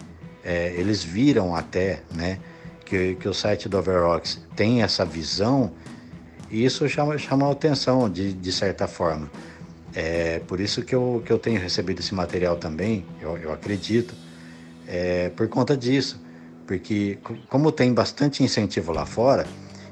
é, 0.44 0.74
eles 0.76 1.02
viram 1.02 1.54
até, 1.54 2.02
né, 2.14 2.38
que, 2.84 3.14
que 3.16 3.28
o 3.28 3.34
site 3.34 3.68
do 3.68 3.78
Overrocks 3.78 4.40
tem 4.56 4.82
essa 4.82 5.04
visão 5.04 5.72
e 6.50 6.64
isso 6.64 6.88
chama, 6.88 7.16
chama 7.18 7.46
a 7.46 7.52
atenção 7.52 8.10
de, 8.10 8.32
de 8.32 8.52
certa 8.52 8.88
forma. 8.88 9.30
É 9.94 10.40
por 10.46 10.60
isso 10.60 10.82
que 10.82 10.94
eu, 10.94 11.22
que 11.24 11.32
eu 11.32 11.38
tenho 11.38 11.60
recebido 11.60 12.00
esse 12.00 12.14
material 12.14 12.56
também, 12.56 13.04
eu, 13.20 13.36
eu 13.38 13.52
acredito, 13.52 14.14
é, 14.86 15.28
por 15.30 15.48
conta 15.48 15.76
disso. 15.76 16.20
Porque 16.66 17.18
como 17.48 17.72
tem 17.72 17.92
bastante 17.92 18.44
incentivo 18.44 18.92
lá 18.92 19.04
fora, 19.04 19.46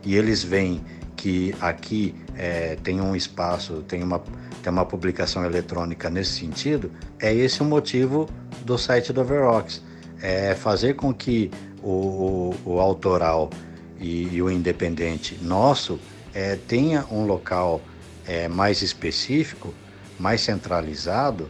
e 0.05 0.15
eles 0.15 0.43
veem 0.43 0.81
que 1.17 1.53
aqui 1.61 2.15
é, 2.37 2.77
tem 2.77 3.01
um 3.01 3.17
espaço, 3.17 3.83
tem 3.89 4.03
uma, 4.03 4.23
tem 4.63 4.73
uma 4.73 4.85
publicação 4.85 5.45
eletrônica 5.45 6.11
nesse 6.11 6.33
sentido, 6.41 6.91
é 7.21 7.33
esse 7.33 7.63
o 7.63 7.65
motivo 7.65 8.29
do 8.65 8.77
site 8.77 9.13
do 9.13 9.21
Overrocks. 9.21 9.83
É 10.21 10.55
fazer 10.55 10.95
com 10.95 11.15
que 11.15 11.51
o, 11.83 12.55
o, 12.65 12.73
o 12.73 12.81
autoral 12.81 13.51
e, 14.01 14.35
e, 14.35 14.43
o 14.43 14.51
independente 14.51 15.39
nosso 15.41 15.99
é, 16.35 16.57
tenha 16.57 17.05
um 17.11 17.25
local 17.25 17.81
é, 18.27 18.49
mais 18.49 18.83
específico, 18.83 19.73
mais 20.19 20.41
centralizado, 20.41 21.49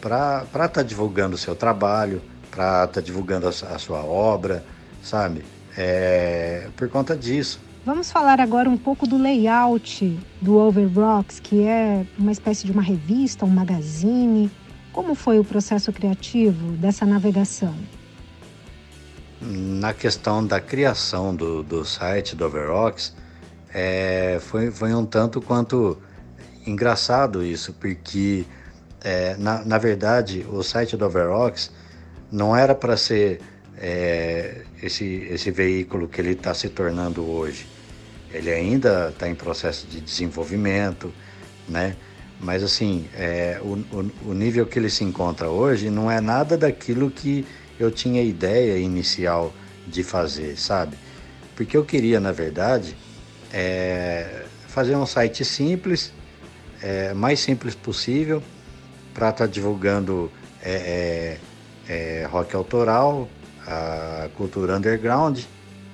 para 0.00 0.44
estar 0.44 0.68
tá 0.68 0.82
divulgando 0.82 1.34
o 1.34 1.38
seu 1.38 1.54
trabalho, 1.54 2.22
para 2.50 2.84
estar 2.84 2.88
tá 2.88 3.00
divulgando 3.00 3.46
a, 3.46 3.50
a, 3.50 3.78
sua 3.78 4.02
obra, 4.04 4.64
sabe? 5.02 5.44
É, 5.76 6.68
por 6.76 6.88
conta 6.88 7.16
disso. 7.16 7.60
Vamos 7.88 8.12
falar 8.12 8.38
agora 8.38 8.68
um 8.68 8.76
pouco 8.76 9.06
do 9.06 9.16
layout 9.16 10.20
do 10.42 10.58
Overrocks, 10.58 11.40
que 11.40 11.62
é 11.62 12.04
uma 12.18 12.30
espécie 12.30 12.66
de 12.66 12.70
uma 12.70 12.82
revista, 12.82 13.46
um 13.46 13.48
magazine. 13.48 14.50
Como 14.92 15.14
foi 15.14 15.38
o 15.38 15.44
processo 15.44 15.90
criativo 15.90 16.72
dessa 16.72 17.06
navegação? 17.06 17.74
Na 19.40 19.94
questão 19.94 20.46
da 20.46 20.60
criação 20.60 21.34
do, 21.34 21.62
do 21.62 21.82
site 21.82 22.36
do 22.36 22.44
Overrocks, 22.44 23.16
é, 23.72 24.38
foi, 24.38 24.70
foi 24.70 24.92
um 24.92 25.06
tanto 25.06 25.40
quanto 25.40 25.96
engraçado 26.66 27.42
isso, 27.42 27.72
porque 27.72 28.44
é, 29.00 29.34
na, 29.38 29.64
na 29.64 29.78
verdade 29.78 30.44
o 30.50 30.62
site 30.62 30.94
do 30.94 31.06
Overrocks 31.06 31.70
não 32.30 32.54
era 32.54 32.74
para 32.74 32.98
ser 32.98 33.40
é, 33.78 34.60
esse, 34.82 35.26
esse 35.30 35.50
veículo 35.50 36.06
que 36.06 36.20
ele 36.20 36.32
está 36.32 36.52
se 36.52 36.68
tornando 36.68 37.26
hoje. 37.26 37.77
Ele 38.32 38.50
ainda 38.50 39.08
está 39.08 39.28
em 39.28 39.34
processo 39.34 39.86
de 39.86 40.00
desenvolvimento, 40.00 41.12
né? 41.68 41.96
Mas 42.40 42.62
assim, 42.62 43.08
é, 43.14 43.58
o, 43.62 43.72
o, 43.96 44.30
o, 44.30 44.34
nível 44.34 44.64
que 44.66 44.78
ele 44.78 44.90
se 44.90 45.02
encontra 45.02 45.48
hoje 45.48 45.90
não 45.90 46.10
é 46.10 46.20
nada 46.20 46.56
daquilo 46.56 47.10
que 47.10 47.44
eu 47.80 47.90
tinha 47.90 48.22
ideia 48.22 48.78
inicial 48.78 49.52
de 49.86 50.02
fazer, 50.02 50.56
sabe? 50.56 50.96
Porque 51.56 51.76
eu 51.76 51.84
queria, 51.84 52.20
na 52.20 52.30
verdade, 52.30 52.96
é, 53.52 54.44
fazer 54.68 54.94
um 54.94 55.06
site 55.06 55.44
simples, 55.44 56.12
é, 56.80 57.12
mais 57.12 57.40
simples 57.40 57.74
possível, 57.74 58.42
para 59.12 59.30
estar 59.30 59.46
tá 59.46 59.50
divulgando 59.50 60.30
é, 60.62 61.38
é, 61.88 62.22
é, 62.22 62.26
rock 62.26 62.54
autoral, 62.54 63.28
a 63.66 64.28
cultura 64.36 64.76
underground, 64.76 65.40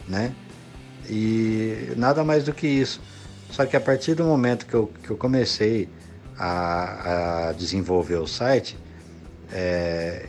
né? 0.07 0.35
E 1.09 1.93
nada 1.97 2.25
mais 2.25 2.45
do 2.45 2.53
que 2.53 2.67
isso. 2.67 3.01
Só 3.51 3.65
que 3.65 3.77
a 3.77 3.81
partir 3.81 4.15
do 4.15 4.25
momento 4.25 4.67
que 4.67 4.75
eu, 4.75 4.91
que 5.03 5.11
eu 5.11 5.17
comecei 5.17 5.89
a, 6.37 7.49
a 7.49 7.53
desenvolver 7.53 8.17
o 8.17 8.27
site, 8.27 8.77
é, 9.53 10.27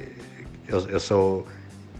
eu, 0.67 0.87
eu, 0.89 0.99
sou 0.99 1.47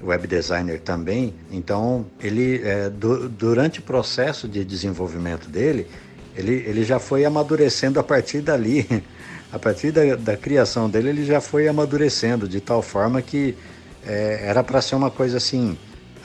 web 0.03 0.27
designer 0.27 0.79
também, 0.81 1.33
então 1.51 2.05
ele 2.19 2.61
é, 2.63 2.89
du, 2.89 3.27
durante 3.27 3.79
o 3.79 3.81
processo 3.81 4.47
de 4.47 4.63
desenvolvimento 4.63 5.49
dele, 5.49 5.87
ele, 6.35 6.53
ele 6.67 6.83
já 6.83 6.99
foi 6.99 7.25
amadurecendo 7.25 7.99
a 7.99 8.03
partir 8.03 8.41
dali, 8.41 8.87
a 9.51 9.57
partir 9.57 9.91
da, 9.91 10.15
da 10.15 10.37
criação 10.37 10.89
dele, 10.89 11.09
ele 11.09 11.25
já 11.25 11.41
foi 11.41 11.67
amadurecendo 11.67 12.47
de 12.47 12.61
tal 12.61 12.81
forma 12.81 13.21
que 13.21 13.57
é, 14.05 14.41
era 14.43 14.63
para 14.63 14.81
ser 14.81 14.95
uma 14.95 15.09
coisa 15.09 15.37
assim 15.37 15.75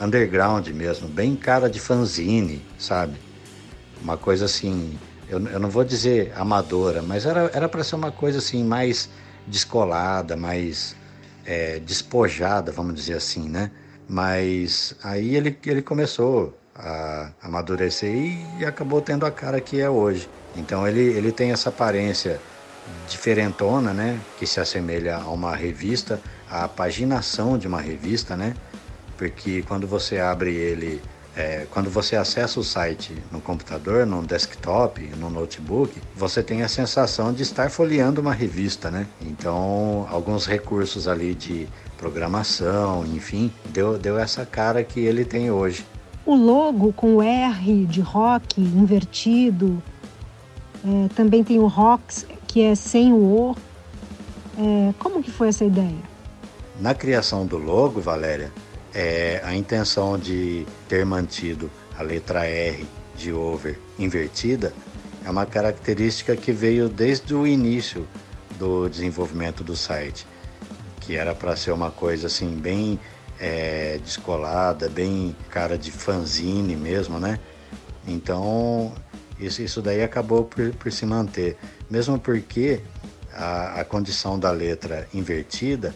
underground 0.01 0.67
mesmo, 0.69 1.07
bem 1.07 1.35
cara 1.35 1.69
de 1.69 1.79
fanzine, 1.79 2.65
sabe? 2.77 3.17
Uma 4.01 4.17
coisa 4.17 4.45
assim, 4.45 4.99
eu, 5.29 5.39
eu 5.47 5.59
não 5.59 5.69
vou 5.69 5.83
dizer 5.83 6.33
amadora, 6.35 7.01
mas 7.03 7.25
era 7.25 7.69
para 7.69 7.83
ser 7.83 7.95
uma 7.95 8.11
coisa 8.11 8.39
assim 8.39 8.63
mais 8.63 9.09
descolada, 9.47 10.35
mais 10.35 10.95
é, 11.45 11.79
despojada, 11.79 12.71
vamos 12.71 12.95
dizer 12.95 13.13
assim, 13.13 13.47
né? 13.47 13.69
Mas 14.09 14.95
aí 15.03 15.35
ele, 15.35 15.57
ele 15.65 15.81
começou 15.81 16.57
a 16.75 17.31
amadurecer 17.43 18.11
e 18.59 18.65
acabou 18.65 19.01
tendo 19.01 19.25
a 19.25 19.31
cara 19.31 19.61
que 19.61 19.79
é 19.79 19.89
hoje. 19.89 20.29
Então 20.55 20.87
ele, 20.87 21.01
ele 21.01 21.31
tem 21.31 21.51
essa 21.51 21.69
aparência 21.69 22.41
diferentona, 23.05 23.93
né? 23.93 24.21
Que 24.35 24.45
se 24.47 24.59
assemelha 24.59 25.17
a 25.17 25.29
uma 25.29 25.55
revista, 25.55 26.21
a 26.49 26.67
paginação 26.67 27.57
de 27.57 27.67
uma 27.67 27.79
revista, 27.79 28.35
né? 28.35 28.53
Porque 29.21 29.61
quando 29.61 29.85
você 29.85 30.17
abre 30.17 30.51
ele 30.51 30.99
é, 31.37 31.67
quando 31.69 31.91
você 31.91 32.15
acessa 32.15 32.59
o 32.59 32.63
site 32.63 33.15
no 33.31 33.39
computador, 33.39 34.03
no 34.03 34.23
desktop, 34.23 34.99
no 35.15 35.29
notebook, 35.29 35.93
você 36.15 36.41
tem 36.41 36.63
a 36.63 36.67
sensação 36.67 37.31
de 37.31 37.43
estar 37.43 37.69
folheando 37.69 38.19
uma 38.19 38.33
revista, 38.33 38.89
né? 38.89 39.05
Então, 39.21 40.07
alguns 40.09 40.47
recursos 40.47 41.07
ali 41.07 41.35
de 41.35 41.67
programação, 41.99 43.05
enfim, 43.05 43.53
deu, 43.69 43.95
deu 43.95 44.17
essa 44.17 44.43
cara 44.43 44.83
que 44.83 44.99
ele 44.99 45.23
tem 45.23 45.51
hoje. 45.51 45.85
O 46.25 46.33
logo 46.33 46.91
com 46.91 47.17
o 47.17 47.21
R 47.21 47.85
de 47.85 48.01
rock 48.01 48.59
invertido, 48.59 49.83
é, 50.83 51.09
também 51.13 51.43
tem 51.43 51.59
o 51.59 51.67
ROX, 51.67 52.25
que 52.47 52.63
é 52.63 52.73
sem 52.73 53.13
o 53.13 53.17
O. 53.17 53.55
É, 54.57 54.93
como 54.97 55.21
que 55.21 55.29
foi 55.29 55.49
essa 55.49 55.63
ideia? 55.63 56.09
Na 56.79 56.95
criação 56.95 57.45
do 57.45 57.59
logo, 57.59 58.01
Valéria, 58.01 58.51
é, 58.93 59.41
a 59.43 59.55
intenção 59.55 60.17
de 60.17 60.65
ter 60.87 61.05
mantido 61.05 61.71
a 61.97 62.03
letra 62.03 62.45
R 62.45 62.85
de 63.15 63.31
over 63.31 63.79
invertida 63.97 64.73
é 65.25 65.29
uma 65.29 65.45
característica 65.45 66.35
que 66.35 66.51
veio 66.51 66.89
desde 66.89 67.33
o 67.33 67.45
início 67.45 68.07
do 68.57 68.89
desenvolvimento 68.89 69.63
do 69.63 69.75
site, 69.75 70.25
que 70.99 71.15
era 71.15 71.33
para 71.33 71.55
ser 71.55 71.71
uma 71.71 71.91
coisa 71.91 72.27
assim 72.27 72.55
bem 72.55 72.99
é, 73.39 73.99
descolada, 74.03 74.89
bem 74.89 75.35
cara 75.49 75.77
de 75.77 75.91
fanzine 75.91 76.75
mesmo, 76.75 77.19
né? 77.19 77.39
Então 78.07 78.93
isso, 79.39 79.61
isso 79.61 79.81
daí 79.81 80.03
acabou 80.03 80.45
por, 80.45 80.71
por 80.73 80.91
se 80.91 81.05
manter, 81.05 81.57
mesmo 81.89 82.19
porque 82.19 82.81
a, 83.33 83.81
a 83.81 83.85
condição 83.85 84.39
da 84.39 84.51
letra 84.51 85.07
invertida 85.13 85.95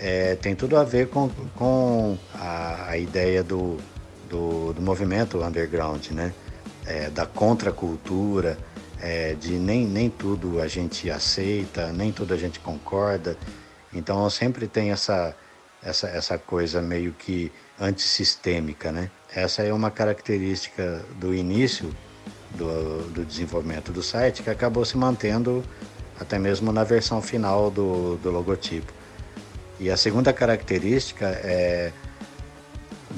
é, 0.00 0.34
tem 0.34 0.54
tudo 0.54 0.78
a 0.78 0.84
ver 0.84 1.08
com, 1.08 1.28
com 1.54 2.16
a, 2.34 2.88
a 2.88 2.96
ideia 2.96 3.44
do, 3.44 3.76
do, 4.28 4.72
do, 4.72 4.80
movimento 4.80 5.42
underground, 5.42 6.08
né? 6.12 6.32
É, 6.86 7.10
da 7.10 7.26
contracultura, 7.26 8.58
é, 9.00 9.34
de 9.34 9.52
nem, 9.52 9.86
nem 9.86 10.08
tudo 10.08 10.60
a 10.60 10.66
gente 10.66 11.10
aceita, 11.10 11.92
nem 11.92 12.10
tudo 12.10 12.32
a 12.32 12.36
gente 12.36 12.58
concorda. 12.58 13.36
Então 13.92 14.28
sempre 14.30 14.66
tem 14.66 14.90
essa, 14.90 15.36
essa, 15.82 16.08
essa 16.08 16.38
coisa 16.38 16.80
meio 16.80 17.12
que 17.12 17.52
antissistêmica, 17.78 18.90
né? 18.90 19.10
Essa 19.34 19.62
é 19.62 19.72
uma 19.72 19.90
característica 19.90 21.04
do 21.16 21.34
início 21.34 21.94
do, 22.56 23.02
do 23.10 23.24
desenvolvimento 23.24 23.92
do 23.92 24.02
site 24.02 24.42
que 24.42 24.50
acabou 24.50 24.84
se 24.84 24.96
mantendo 24.96 25.62
até 26.18 26.38
mesmo 26.38 26.72
na 26.72 26.84
versão 26.84 27.20
final 27.20 27.70
do, 27.70 28.16
do 28.16 28.30
logotipo. 28.30 28.99
E 29.80 29.90
a 29.90 29.96
segunda 29.96 30.30
característica 30.30 31.26
é 31.26 31.90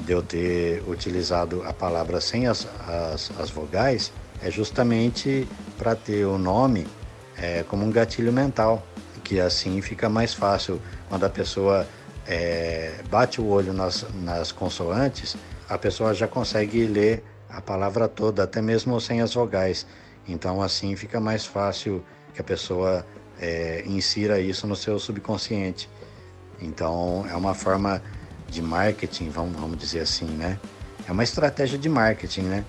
de 0.05 0.13
eu 0.13 0.23
ter 0.23 0.81
utilizado 0.87 1.61
a 1.63 1.73
palavra 1.73 2.21
sem 2.21 2.47
as, 2.47 2.67
as, 2.87 3.31
as 3.37 3.49
vogais 3.49 4.11
é 4.41 4.49
justamente 4.49 5.47
para 5.77 5.93
ter 5.95 6.25
o 6.25 6.37
nome 6.37 6.87
é, 7.37 7.63
como 7.63 7.85
um 7.85 7.91
gatilho 7.91 8.31
mental, 8.31 8.81
que 9.23 9.39
assim 9.39 9.81
fica 9.81 10.07
mais 10.07 10.33
fácil 10.33 10.81
quando 11.09 11.25
a 11.25 11.29
pessoa 11.29 11.85
é, 12.25 13.01
bate 13.09 13.41
o 13.41 13.47
olho 13.47 13.73
nas, 13.73 14.05
nas 14.21 14.51
consoantes, 14.51 15.35
a 15.67 15.77
pessoa 15.77 16.13
já 16.13 16.27
consegue 16.27 16.85
ler 16.85 17.23
a 17.49 17.61
palavra 17.61 18.07
toda, 18.07 18.43
até 18.43 18.61
mesmo 18.61 18.99
sem 19.01 19.21
as 19.21 19.33
vogais. 19.33 19.85
Então 20.27 20.61
assim 20.61 20.95
fica 20.95 21.19
mais 21.19 21.45
fácil 21.45 22.03
que 22.33 22.39
a 22.39 22.43
pessoa 22.43 23.05
é, 23.39 23.83
insira 23.85 24.39
isso 24.39 24.65
no 24.65 24.75
seu 24.75 24.97
subconsciente. 24.97 25.89
Então 26.61 27.25
é 27.29 27.35
uma 27.35 27.53
forma 27.53 28.01
de 28.47 28.61
marketing, 28.61 29.29
vamos, 29.29 29.59
vamos 29.59 29.77
dizer 29.77 30.01
assim, 30.01 30.25
né? 30.25 30.59
É 31.07 31.11
uma 31.11 31.23
estratégia 31.23 31.77
de 31.77 31.89
marketing, 31.89 32.41
né? 32.41 32.65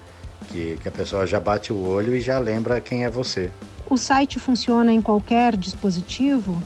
Que, 0.49 0.77
que 0.81 0.89
a 0.89 0.91
pessoa 0.93 1.27
já 1.27 1.39
bate 1.39 1.73
o 1.73 1.79
olho 1.79 2.15
e 2.15 2.21
já 2.21 2.39
lembra 2.39 2.81
quem 2.81 3.05
é 3.05 3.11
você. 3.11 3.51
O 3.89 3.97
site 3.97 4.41
funciona 4.41 4.93
em 4.93 5.01
qualquer 5.01 5.57
dispositivo? 5.57 6.63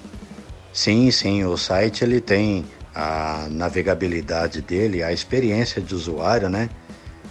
Sim, 0.72 1.10
sim. 1.10 1.44
O 1.44 1.56
site 1.56 2.04
ele 2.04 2.20
tem 2.20 2.64
a 2.94 3.48
navegabilidade 3.50 4.62
dele, 4.62 5.02
a 5.02 5.12
experiência 5.12 5.82
de 5.82 5.94
usuário, 5.94 6.48
né? 6.48 6.68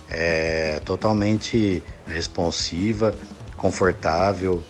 É 0.09 0.81
totalmente 0.85 1.83
responsiva, 2.05 3.13
confortável 3.55 4.63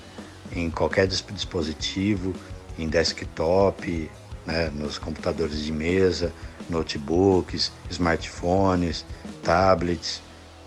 em 0.56 0.70
qualquer 0.72 1.08
dispositivo, 1.08 2.34
em 2.80 2.88
desktop, 2.88 4.10
né, 4.48 4.72
nos 4.74 4.98
computadores 4.98 5.62
de 5.62 5.74
mesa, 5.74 6.32
notebooks, 6.70 7.70
smartphones, 7.90 9.06
tablets. 9.44 10.22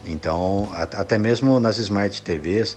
Então, 0.06 0.68
até 0.74 1.18
mesmo 1.18 1.58
nas 1.58 1.78
Smart 1.78 2.20
TVs, 2.22 2.76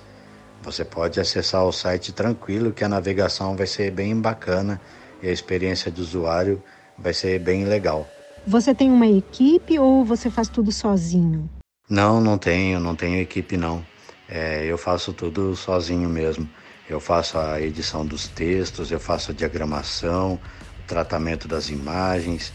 você 0.64 0.86
pode 0.86 1.20
acessar 1.20 1.66
o 1.66 1.74
site 1.74 2.14
tranquilo, 2.14 2.72
que 2.72 2.86
a 2.86 2.90
navegação 2.90 3.56
vai 3.56 3.68
ser 3.68 3.92
bem 3.92 4.20
bacana 4.20 4.80
e 5.22 5.28
a 5.28 5.32
experiência 5.32 5.92
de 5.92 6.02
usuário 6.02 6.64
vai 6.98 7.14
ser 7.14 7.38
bem 7.40 7.66
legal. 7.66 8.08
Você 8.48 8.74
tem 8.74 8.90
uma 8.90 9.08
equipe 9.08 9.78
ou 9.78 10.04
você 10.04 10.30
faz 10.30 10.48
tudo 10.48 10.72
sozinho? 10.72 11.50
Não, 11.90 12.22
não 12.22 12.38
tenho, 12.38 12.80
não 12.80 12.96
tenho 12.96 13.20
equipe 13.22 13.58
não. 13.58 13.86
É, 14.28 14.66
eu 14.66 14.78
faço 14.78 15.14
tudo 15.14 15.56
sozinho 15.56 16.10
mesmo. 16.10 16.50
Eu 16.90 17.00
faço 17.00 17.38
a 17.38 17.62
edição 17.62 18.06
dos 18.06 18.28
textos, 18.28 18.92
eu 18.92 19.00
faço 19.00 19.32
a 19.32 19.34
diagramação, 19.34 20.40
tratamento 20.88 21.48
das 21.48 21.70
imagens, 21.70 22.54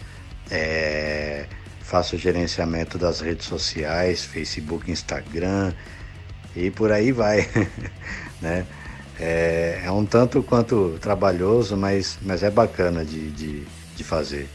é, 0.50 1.46
faço 1.80 2.16
gerenciamento 2.16 2.98
das 2.98 3.20
redes 3.20 3.46
sociais, 3.46 4.24
Facebook, 4.24 4.90
Instagram 4.90 5.72
e 6.54 6.70
por 6.70 6.92
aí 6.92 7.12
vai, 7.12 7.48
né? 8.40 8.66
É, 9.20 9.82
é, 9.84 9.90
um 9.90 10.04
tanto 10.04 10.42
quanto 10.42 10.96
trabalhoso, 11.00 11.76
mas, 11.76 12.18
mas 12.22 12.42
é 12.42 12.50
bacana 12.50 13.04
de, 13.04 13.30
de, 13.30 13.64
de 13.96 14.04
fazer. 14.04 14.48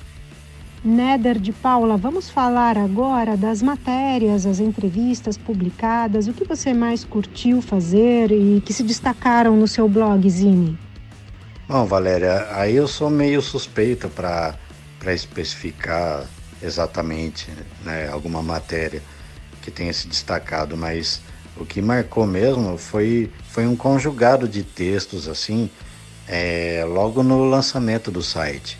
Néder 0.83 1.39
de 1.39 1.51
Paula, 1.51 1.97
vamos 1.97 2.29
falar 2.29 2.77
agora 2.77 3.35
das 3.35 3.61
matérias, 3.61 4.45
as 4.45 4.59
entrevistas 4.59 5.37
publicadas, 5.37 6.27
o 6.27 6.33
que 6.33 6.45
você 6.45 6.73
mais 6.73 7.03
curtiu 7.03 7.61
fazer 7.61 8.31
e 8.31 8.61
que 8.61 8.73
se 8.73 8.83
destacaram 8.83 9.55
no 9.55 9.67
seu 9.67 9.87
blog, 9.87 10.29
Zine? 10.29 10.77
Bom, 11.65 11.85
Valéria, 11.85 12.49
aí 12.51 12.75
eu 12.75 12.89
sou 12.89 13.09
meio 13.09 13.41
suspeita 13.41 14.09
para 14.09 14.57
especificar 15.13 16.27
exatamente 16.61 17.49
né, 17.85 18.09
alguma 18.09 18.41
matéria 18.41 19.01
que 19.61 19.71
tenha 19.71 19.93
se 19.93 20.05
destacado, 20.09 20.75
mas 20.75 21.21
o 21.55 21.65
que 21.65 21.81
marcou 21.81 22.27
mesmo 22.27 22.77
foi, 22.77 23.31
foi 23.47 23.65
um 23.65 23.77
conjugado 23.77 24.45
de 24.45 24.61
textos 24.61 25.29
assim, 25.29 25.69
é, 26.27 26.83
logo 26.85 27.23
no 27.23 27.45
lançamento 27.45 28.11
do 28.11 28.21
site. 28.21 28.77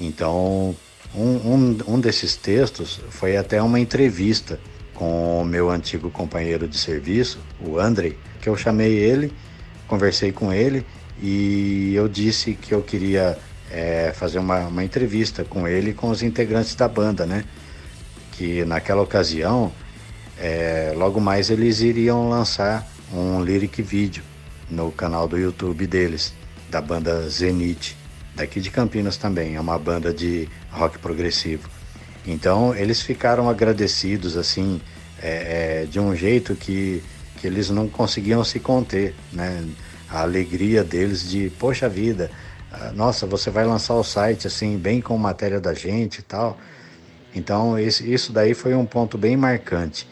Então, 0.00 0.74
um, 1.14 1.22
um, 1.22 1.78
um 1.88 2.00
desses 2.00 2.36
textos 2.36 3.00
foi 3.10 3.36
até 3.36 3.60
uma 3.60 3.78
entrevista 3.78 4.58
com 4.94 5.42
o 5.42 5.44
meu 5.44 5.68
antigo 5.68 6.10
companheiro 6.10 6.66
de 6.66 6.78
serviço, 6.78 7.38
o 7.60 7.78
Andrei, 7.78 8.18
que 8.40 8.48
eu 8.48 8.56
chamei 8.56 8.96
ele, 8.96 9.30
conversei 9.86 10.32
com 10.32 10.50
ele 10.50 10.86
e 11.22 11.92
eu 11.94 12.08
disse 12.08 12.54
que 12.54 12.72
eu 12.72 12.82
queria 12.82 13.38
é, 13.70 14.12
fazer 14.14 14.38
uma, 14.38 14.60
uma 14.66 14.84
entrevista 14.84 15.44
com 15.44 15.66
ele 15.66 15.90
e 15.90 15.94
com 15.94 16.10
os 16.10 16.22
integrantes 16.22 16.74
da 16.74 16.88
banda, 16.88 17.26
né? 17.26 17.44
Que 18.32 18.64
naquela 18.64 19.02
ocasião, 19.02 19.72
é, 20.38 20.92
logo 20.96 21.20
mais 21.20 21.50
eles 21.50 21.80
iriam 21.80 22.28
lançar 22.28 22.86
um 23.12 23.42
lyric 23.42 23.82
vídeo 23.82 24.22
no 24.70 24.92
canal 24.92 25.26
do 25.26 25.38
YouTube 25.38 25.86
deles, 25.86 26.32
da 26.70 26.80
banda 26.80 27.28
Zenith, 27.28 27.96
daqui 28.34 28.60
de 28.60 28.70
Campinas 28.70 29.16
também, 29.16 29.56
é 29.56 29.60
uma 29.60 29.78
banda 29.78 30.12
de 30.12 30.48
rock 30.70 30.98
progressivo. 30.98 31.68
Então 32.26 32.74
eles 32.74 33.00
ficaram 33.00 33.48
agradecidos 33.48 34.36
assim, 34.36 34.80
é, 35.20 35.82
é 35.82 35.86
de 35.86 35.98
um 35.98 36.14
jeito 36.14 36.54
que, 36.54 37.02
que 37.38 37.46
eles 37.46 37.70
não 37.70 37.88
conseguiam 37.88 38.44
se 38.44 38.60
conter, 38.60 39.14
né? 39.32 39.64
A 40.10 40.22
alegria 40.22 40.82
deles 40.82 41.28
de, 41.28 41.50
poxa 41.58 41.88
vida, 41.88 42.30
ah, 42.72 42.92
nossa, 42.94 43.26
você 43.26 43.50
vai 43.50 43.64
lançar 43.64 43.94
o 43.94 44.04
site 44.04 44.46
assim, 44.46 44.76
bem 44.76 45.00
com 45.00 45.16
matéria 45.16 45.60
da 45.60 45.74
gente 45.74 46.18
e 46.18 46.22
tal. 46.22 46.58
Então, 47.34 47.78
esse, 47.78 48.10
isso 48.12 48.32
daí 48.32 48.54
foi 48.54 48.74
um 48.74 48.86
ponto 48.86 49.16
bem 49.18 49.36
marcante. 49.36 50.08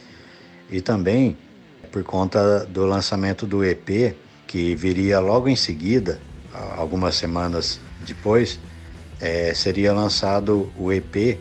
E 0.70 0.80
também 0.80 1.36
por 1.96 2.04
conta 2.04 2.66
do 2.66 2.84
lançamento 2.84 3.46
do 3.46 3.64
EP, 3.64 4.14
que 4.46 4.74
viria 4.74 5.18
logo 5.18 5.48
em 5.48 5.56
seguida, 5.56 6.20
algumas 6.76 7.14
semanas 7.16 7.80
depois, 8.06 8.60
é, 9.18 9.54
seria 9.54 9.94
lançado 9.94 10.70
o 10.76 10.92
EP 10.92 11.38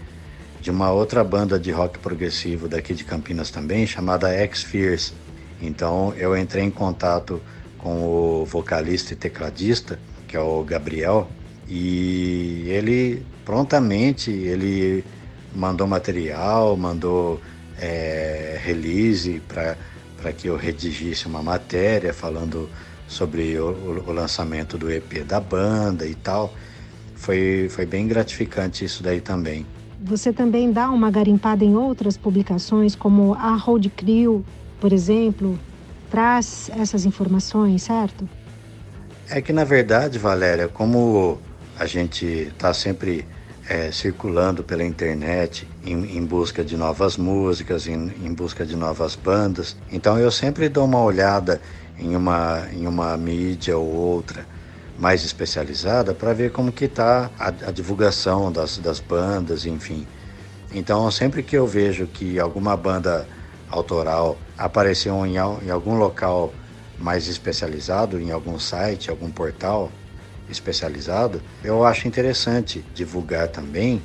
de 0.61 0.71
uma 0.71 0.91
outra 0.91 1.25
banda 1.25 1.59
de 1.59 1.71
rock 1.71 1.99
progressivo 1.99 2.69
daqui 2.69 2.93
de 2.93 3.03
Campinas 3.03 3.51
também, 3.51 3.85
chamada 3.85 4.29
X-Fears. 4.29 5.13
Então 5.61 6.13
eu 6.15 6.37
entrei 6.37 6.63
em 6.63 6.71
contato 6.71 7.41
com 7.85 8.01
o 8.41 8.45
vocalista 8.45 9.13
e 9.13 9.15
tecladista, 9.15 9.99
que 10.27 10.35
é 10.35 10.39
o 10.39 10.63
Gabriel, 10.63 11.29
e 11.69 12.63
ele 12.65 13.23
prontamente 13.45 14.31
ele 14.31 15.05
mandou 15.55 15.85
material, 15.85 16.75
mandou 16.75 17.39
é, 17.79 18.59
release 18.59 19.39
para 19.47 20.33
que 20.33 20.47
eu 20.47 20.57
redigisse 20.57 21.27
uma 21.27 21.43
matéria 21.43 22.11
falando 22.11 22.67
sobre 23.07 23.55
o, 23.59 24.03
o, 24.07 24.11
lançamento 24.11 24.79
do 24.79 24.89
EP 24.89 25.23
da 25.23 25.39
banda 25.39 26.07
e 26.07 26.15
tal. 26.15 26.51
Foi, 27.15 27.67
foi 27.69 27.85
bem 27.85 28.07
gratificante 28.07 28.83
isso 28.83 29.03
daí 29.03 29.21
também. 29.21 29.63
Você 30.01 30.33
também 30.33 30.71
dá 30.71 30.89
uma 30.89 31.11
garimpada 31.11 31.63
em 31.63 31.75
outras 31.75 32.17
publicações, 32.17 32.95
como 32.95 33.35
a 33.35 33.55
Road 33.55 33.89
Crew, 33.91 34.43
por 34.81 34.91
exemplo, 34.91 35.59
traz 36.09 36.69
essas 36.77 37.05
informações, 37.05 37.83
certo? 37.83 38.27
É 39.29 39.41
que 39.41 39.51
na 39.51 39.63
verdade, 39.63 40.19
Valéria, 40.19 40.67
como 40.67 41.39
a 41.77 41.85
gente 41.85 42.25
está 42.25 42.73
sempre 42.73 43.25
é, 43.67 43.91
circulando 43.91 44.63
pela 44.63 44.83
internet 44.83 45.67
em, 45.83 46.17
em, 46.17 46.23
busca 46.23 46.63
de 46.63 46.77
novas 46.77 47.17
músicas, 47.17 47.87
em, 47.87 48.13
em, 48.23 48.33
busca 48.33 48.65
de 48.65 48.75
novas 48.75 49.15
bandas, 49.15 49.75
então 49.91 50.19
eu 50.19 50.29
sempre 50.29 50.69
dou 50.69 50.85
uma 50.85 51.01
olhada 51.01 51.59
em 51.97 52.15
uma, 52.15 52.67
em 52.71 52.85
uma 52.85 53.17
mídia 53.17 53.77
ou 53.77 53.87
outra 53.87 54.45
mais 54.97 55.25
especializada 55.25 56.13
para 56.13 56.31
ver 56.33 56.51
como 56.51 56.71
que 56.71 56.85
está 56.85 57.29
a, 57.37 57.47
a, 57.47 57.71
divulgação 57.71 58.51
das, 58.51 58.77
das 58.77 58.99
bandas, 58.99 59.65
enfim. 59.65 60.07
Então 60.73 61.09
sempre 61.11 61.43
que 61.43 61.57
eu 61.57 61.67
vejo 61.67 62.07
que 62.07 62.39
alguma 62.39 62.77
banda 62.77 63.27
autoral 63.77 64.37
apareceu 64.57 65.25
em, 65.25 65.35
em 65.35 65.69
algum 65.69 65.95
local 65.97 66.53
mais 66.97 67.27
especializado, 67.27 68.19
em 68.19 68.31
algum 68.31 68.57
site, 68.57 69.09
algum 69.09 69.29
portal 69.29 69.91
especializado, 70.49 71.41
eu 71.63 71.83
acho 71.83 72.07
interessante 72.07 72.85
divulgar 72.93 73.47
também 73.47 74.01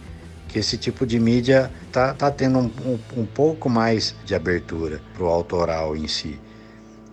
que 0.48 0.59
esse 0.59 0.76
tipo 0.76 1.06
de 1.06 1.20
mídia 1.20 1.70
tá, 1.92 2.12
tá 2.12 2.30
tendo 2.30 2.59
um, 2.59 2.70
um, 2.85 2.98
um 3.18 3.26
pouco 3.26 3.68
mais 3.68 4.14
de 4.24 4.35
abertura 4.35 5.00
para 5.14 5.22
o 5.22 5.28
autoral 5.28 5.96
em 5.96 6.09
si. 6.09 6.40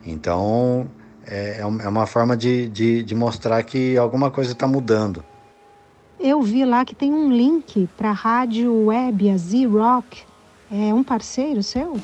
Então 0.05 0.89
é, 1.25 1.57
é, 1.57 1.59
é 1.59 1.65
uma 1.65 2.07
forma 2.07 2.35
de, 2.35 2.67
de, 2.69 3.03
de 3.03 3.13
mostrar 3.13 3.61
que 3.63 3.97
alguma 3.97 4.31
coisa 4.31 4.53
está 4.53 4.67
mudando. 4.67 5.23
Eu 6.19 6.41
vi 6.41 6.65
lá 6.65 6.83
que 6.83 6.95
tem 6.95 7.13
um 7.13 7.31
link 7.31 7.87
para 7.95 8.09
a 8.09 8.13
rádio 8.13 8.85
web, 8.85 9.29
a 9.29 9.37
Z-Rock. 9.37 10.23
É 10.71 10.93
um 10.93 11.03
parceiro 11.03 11.61
seu? 11.61 11.97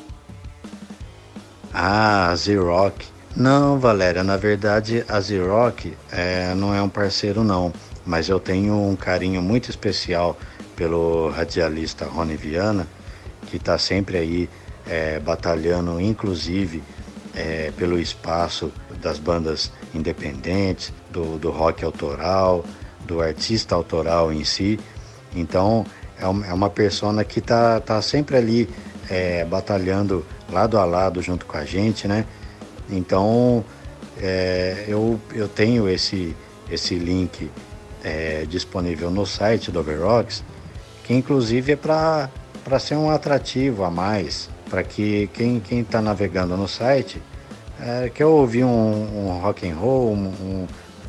Ah, 1.76 2.30
a 2.30 2.36
Z-Rock. 2.36 3.04
Não, 3.36 3.80
Valéria, 3.80 4.22
na 4.22 4.36
verdade 4.36 5.04
a 5.08 5.20
Z-Rock 5.20 5.96
é, 6.12 6.54
não 6.54 6.72
é 6.72 6.80
um 6.80 6.88
parceiro 6.88 7.42
não, 7.42 7.72
mas 8.06 8.28
eu 8.28 8.38
tenho 8.38 8.80
um 8.80 8.94
carinho 8.94 9.42
muito 9.42 9.70
especial 9.70 10.38
pelo 10.76 11.30
radialista 11.30 12.04
Rony 12.04 12.36
Viana, 12.36 12.86
que 13.48 13.56
está 13.56 13.76
sempre 13.76 14.18
aí 14.18 14.48
é, 14.86 15.18
batalhando, 15.18 16.00
inclusive 16.00 16.80
é, 17.34 17.72
pelo 17.76 17.98
espaço 17.98 18.72
das 19.02 19.18
bandas 19.18 19.72
independentes, 19.92 20.92
do, 21.10 21.38
do 21.38 21.50
rock 21.50 21.84
autoral, 21.84 22.64
do 23.00 23.20
artista 23.20 23.74
autoral 23.74 24.32
em 24.32 24.44
si. 24.44 24.78
Então 25.34 25.84
é, 26.16 26.22
é 26.22 26.54
uma 26.54 26.70
persona 26.70 27.24
que 27.24 27.40
está 27.40 27.80
tá 27.80 28.00
sempre 28.00 28.36
ali 28.36 28.68
é, 29.10 29.44
batalhando 29.44 30.24
lado 30.54 30.78
a 30.78 30.84
lado 30.84 31.20
junto 31.20 31.44
com 31.44 31.56
a 31.56 31.64
gente, 31.64 32.06
né? 32.06 32.24
Então 32.88 33.64
é, 34.20 34.84
eu, 34.86 35.20
eu 35.34 35.48
tenho 35.48 35.88
esse, 35.88 36.34
esse 36.70 36.94
link 36.94 37.50
é, 38.02 38.46
disponível 38.48 39.10
no 39.10 39.26
site 39.26 39.70
do 39.72 39.80
Overrocks, 39.80 40.44
que 41.02 41.12
inclusive 41.12 41.72
é 41.72 41.76
para 41.76 42.78
ser 42.78 42.94
um 42.94 43.10
atrativo 43.10 43.82
a 43.84 43.90
mais, 43.90 44.48
para 44.70 44.82
que 44.82 45.28
quem 45.34 45.60
está 45.80 46.00
navegando 46.00 46.56
no 46.56 46.68
site 46.68 47.20
é, 47.80 48.08
quer 48.08 48.26
ouvir 48.26 48.64
um, 48.64 49.28
um 49.28 49.40
rock 49.40 49.68
and 49.68 49.74
roll, 49.74 50.12
um, 50.12 50.66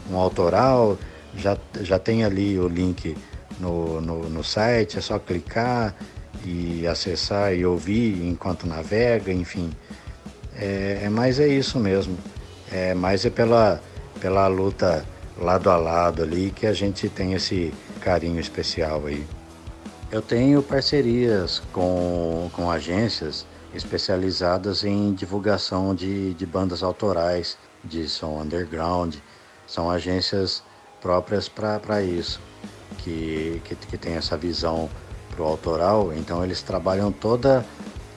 um, 0.10 0.17
autoral, 0.17 0.97
já, 1.38 1.58
já 1.81 1.99
tem 1.99 2.23
ali 2.23 2.58
o 2.58 2.67
link 2.67 3.15
no, 3.60 4.01
no, 4.01 4.29
no 4.29 4.43
site, 4.43 4.97
é 4.97 5.01
só 5.01 5.19
clicar 5.19 5.95
e 6.45 6.88
acessar 6.88 7.53
e 7.53 7.65
ouvir 7.65 8.23
enquanto 8.25 8.67
navega, 8.67 9.31
enfim. 9.31 9.71
É, 10.55 11.01
é 11.03 11.10
mais 11.10 11.39
é 11.39 11.47
isso 11.47 11.79
mesmo. 11.79 12.17
É 12.71 12.93
mais 12.93 13.25
é 13.25 13.29
pela, 13.29 13.81
pela 14.21 14.47
luta 14.47 15.05
lado 15.38 15.69
a 15.69 15.75
lado 15.75 16.23
ali 16.23 16.51
que 16.51 16.65
a 16.65 16.73
gente 16.73 17.10
tem 17.10 17.34
esse 17.34 17.73
carinho 17.99 18.39
especial 18.39 19.05
aí. 19.05 19.25
Eu 20.12 20.21
tenho 20.21 20.62
parcerias 20.62 21.62
com, 21.73 22.49
com 22.53 22.69
agências 22.69 23.45
especializadas 23.73 24.84
em 24.84 25.13
divulgação 25.13 25.93
de, 25.93 26.34
de 26.36 26.45
bandas 26.45 26.84
autorais, 26.84 27.58
de 27.84 28.08
som 28.08 28.41
underground. 28.41 29.15
São 29.67 29.89
agências 29.89 30.63
próprias 31.01 31.49
para 31.49 32.01
isso, 32.01 32.39
que, 32.99 33.62
que, 33.65 33.75
que 33.75 33.97
tem 33.97 34.13
essa 34.13 34.38
visão 34.38 34.89
para 35.35 35.43
o 35.43 35.47
autoral. 35.47 36.13
Então 36.13 36.43
eles 36.43 36.61
trabalham 36.61 37.11
toda 37.11 37.65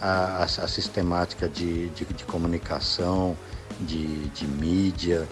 a, 0.00 0.42
a, 0.42 0.44
a 0.44 0.68
sistemática 0.68 1.48
de, 1.48 1.88
de, 1.90 2.04
de, 2.04 2.24
comunicação, 2.24 3.37
de, 3.81 4.28
de 4.28 4.46
mídia, 4.46 5.26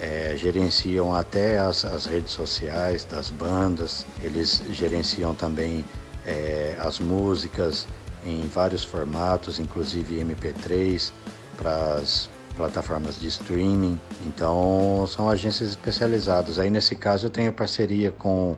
é, 0.00 0.34
gerenciam 0.36 1.14
até 1.14 1.58
as, 1.58 1.84
as, 1.84 2.06
redes 2.06 2.32
sociais 2.32 3.04
das 3.04 3.30
bandas, 3.30 4.06
eles 4.22 4.62
gerenciam 4.70 5.34
também 5.34 5.84
é, 6.24 6.76
as 6.78 6.98
músicas 6.98 7.86
em 8.24 8.46
vários 8.48 8.84
formatos, 8.84 9.58
inclusive 9.58 10.16
MP3, 10.16 11.12
para 11.56 11.94
as 11.94 12.28
plataformas 12.56 13.18
de 13.20 13.28
streaming. 13.28 14.00
Então, 14.26 15.06
são 15.08 15.30
agências 15.30 15.70
especializadas. 15.70 16.58
Aí, 16.58 16.68
nesse 16.68 16.96
caso, 16.96 17.26
eu 17.26 17.30
tenho 17.30 17.52
parceria 17.52 18.10
com 18.10 18.56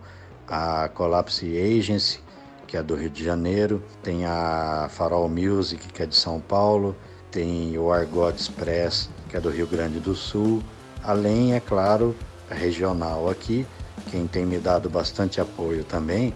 a 0.48 0.88
Collapse 0.88 1.46
Agency, 1.58 2.20
que 2.68 2.76
é 2.76 2.82
do 2.82 2.94
Rio 2.94 3.10
de 3.10 3.24
Janeiro, 3.24 3.82
tem 4.02 4.26
a 4.26 4.88
Farol 4.90 5.28
Music, 5.28 5.88
que 5.88 6.02
é 6.02 6.06
de 6.06 6.14
São 6.14 6.38
Paulo, 6.38 6.94
tem 7.30 7.76
o 7.76 7.90
Argot 7.90 8.36
Express, 8.36 9.10
que 9.28 9.36
é 9.36 9.40
do 9.40 9.48
Rio 9.50 9.66
Grande 9.66 9.98
do 9.98 10.14
Sul, 10.14 10.62
além, 11.02 11.54
é 11.54 11.60
claro, 11.60 12.14
regional 12.48 13.28
aqui, 13.28 13.66
quem 14.10 14.26
tem 14.26 14.46
me 14.46 14.58
dado 14.58 14.88
bastante 14.88 15.40
apoio 15.40 15.82
também 15.82 16.32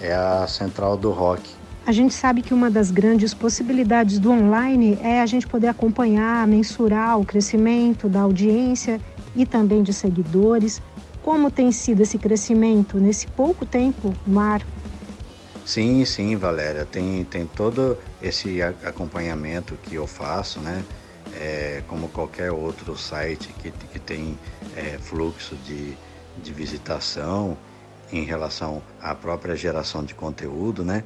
é 0.00 0.14
a 0.14 0.46
Central 0.46 0.96
do 0.96 1.10
Rock. 1.10 1.42
A 1.84 1.92
gente 1.92 2.14
sabe 2.14 2.42
que 2.42 2.54
uma 2.54 2.70
das 2.70 2.90
grandes 2.90 3.34
possibilidades 3.34 4.18
do 4.18 4.30
online 4.30 4.98
é 5.02 5.20
a 5.20 5.26
gente 5.26 5.46
poder 5.46 5.66
acompanhar, 5.66 6.46
mensurar 6.46 7.18
o 7.18 7.24
crescimento 7.24 8.08
da 8.08 8.20
audiência 8.20 9.00
e 9.34 9.44
também 9.44 9.82
de 9.82 9.92
seguidores. 9.92 10.80
Como 11.22 11.50
tem 11.50 11.72
sido 11.72 12.00
esse 12.00 12.18
crescimento 12.18 12.98
nesse 12.98 13.26
pouco 13.26 13.66
tempo 13.66 14.14
ar? 14.36 14.62
Sim, 15.64 16.04
sim, 16.04 16.36
Valéria. 16.36 16.84
Tem, 16.84 17.24
tem 17.24 17.46
todo 17.46 17.98
esse 18.20 18.60
acompanhamento 18.62 19.76
que 19.78 19.94
eu 19.94 20.06
faço, 20.06 20.60
né? 20.60 20.84
É, 21.30 21.82
como 21.86 22.08
qualquer 22.10 22.50
outro 22.52 22.96
site 22.96 23.52
que, 23.54 23.70
que 23.72 23.98
tem 23.98 24.38
é, 24.76 24.98
fluxo 24.98 25.56
de, 25.56 25.96
de 26.36 26.52
visitação 26.52 27.56
em 28.10 28.24
relação 28.24 28.82
à 29.00 29.14
própria 29.14 29.56
geração 29.56 30.04
de 30.04 30.14
conteúdo, 30.14 30.84
né? 30.84 31.04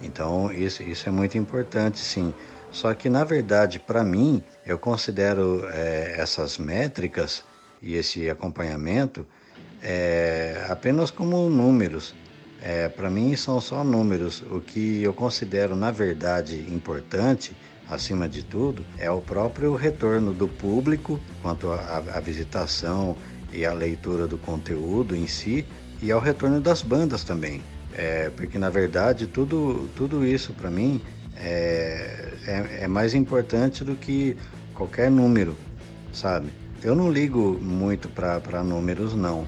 Então 0.00 0.52
isso, 0.52 0.82
isso 0.82 1.08
é 1.08 1.12
muito 1.12 1.38
importante, 1.38 1.98
sim. 2.00 2.34
Só 2.70 2.92
que 2.94 3.08
na 3.08 3.24
verdade, 3.24 3.78
para 3.80 4.02
mim, 4.04 4.44
eu 4.66 4.78
considero 4.78 5.66
é, 5.70 6.14
essas 6.18 6.58
métricas 6.58 7.44
e 7.80 7.94
esse 7.94 8.28
acompanhamento 8.28 9.26
é, 9.80 10.66
apenas 10.68 11.10
como 11.10 11.48
números. 11.48 12.14
É, 12.62 12.88
Para 12.88 13.10
mim 13.10 13.34
são 13.36 13.60
só 13.60 13.82
números. 13.82 14.42
O 14.50 14.60
que 14.60 15.02
eu 15.02 15.12
considero, 15.12 15.74
na 15.74 15.90
verdade, 15.90 16.64
importante, 16.72 17.56
acima 17.90 18.28
de 18.28 18.42
tudo, 18.42 18.84
é 18.96 19.10
o 19.10 19.20
próprio 19.20 19.74
retorno 19.74 20.32
do 20.32 20.46
público 20.46 21.20
quanto 21.42 21.70
à 21.72 22.20
visitação 22.20 23.16
e 23.52 23.66
à 23.66 23.72
leitura 23.72 24.26
do 24.26 24.38
conteúdo 24.38 25.14
em 25.14 25.26
si, 25.26 25.66
e 26.00 26.10
ao 26.10 26.20
retorno 26.20 26.60
das 26.60 26.82
bandas 26.82 27.22
também. 27.24 27.62
É, 27.94 28.30
porque, 28.30 28.58
na 28.58 28.70
verdade, 28.70 29.26
tudo, 29.26 29.88
tudo 29.94 30.24
isso 30.26 30.54
para 30.54 30.70
mim 30.70 31.00
é, 31.36 32.32
é, 32.46 32.84
é 32.84 32.88
mais 32.88 33.14
importante 33.14 33.84
do 33.84 33.94
que 33.94 34.36
qualquer 34.74 35.10
número, 35.10 35.56
sabe? 36.12 36.48
Eu 36.82 36.96
não 36.96 37.10
ligo 37.10 37.58
muito 37.60 38.08
para 38.08 38.62
números, 38.62 39.14
não. 39.14 39.46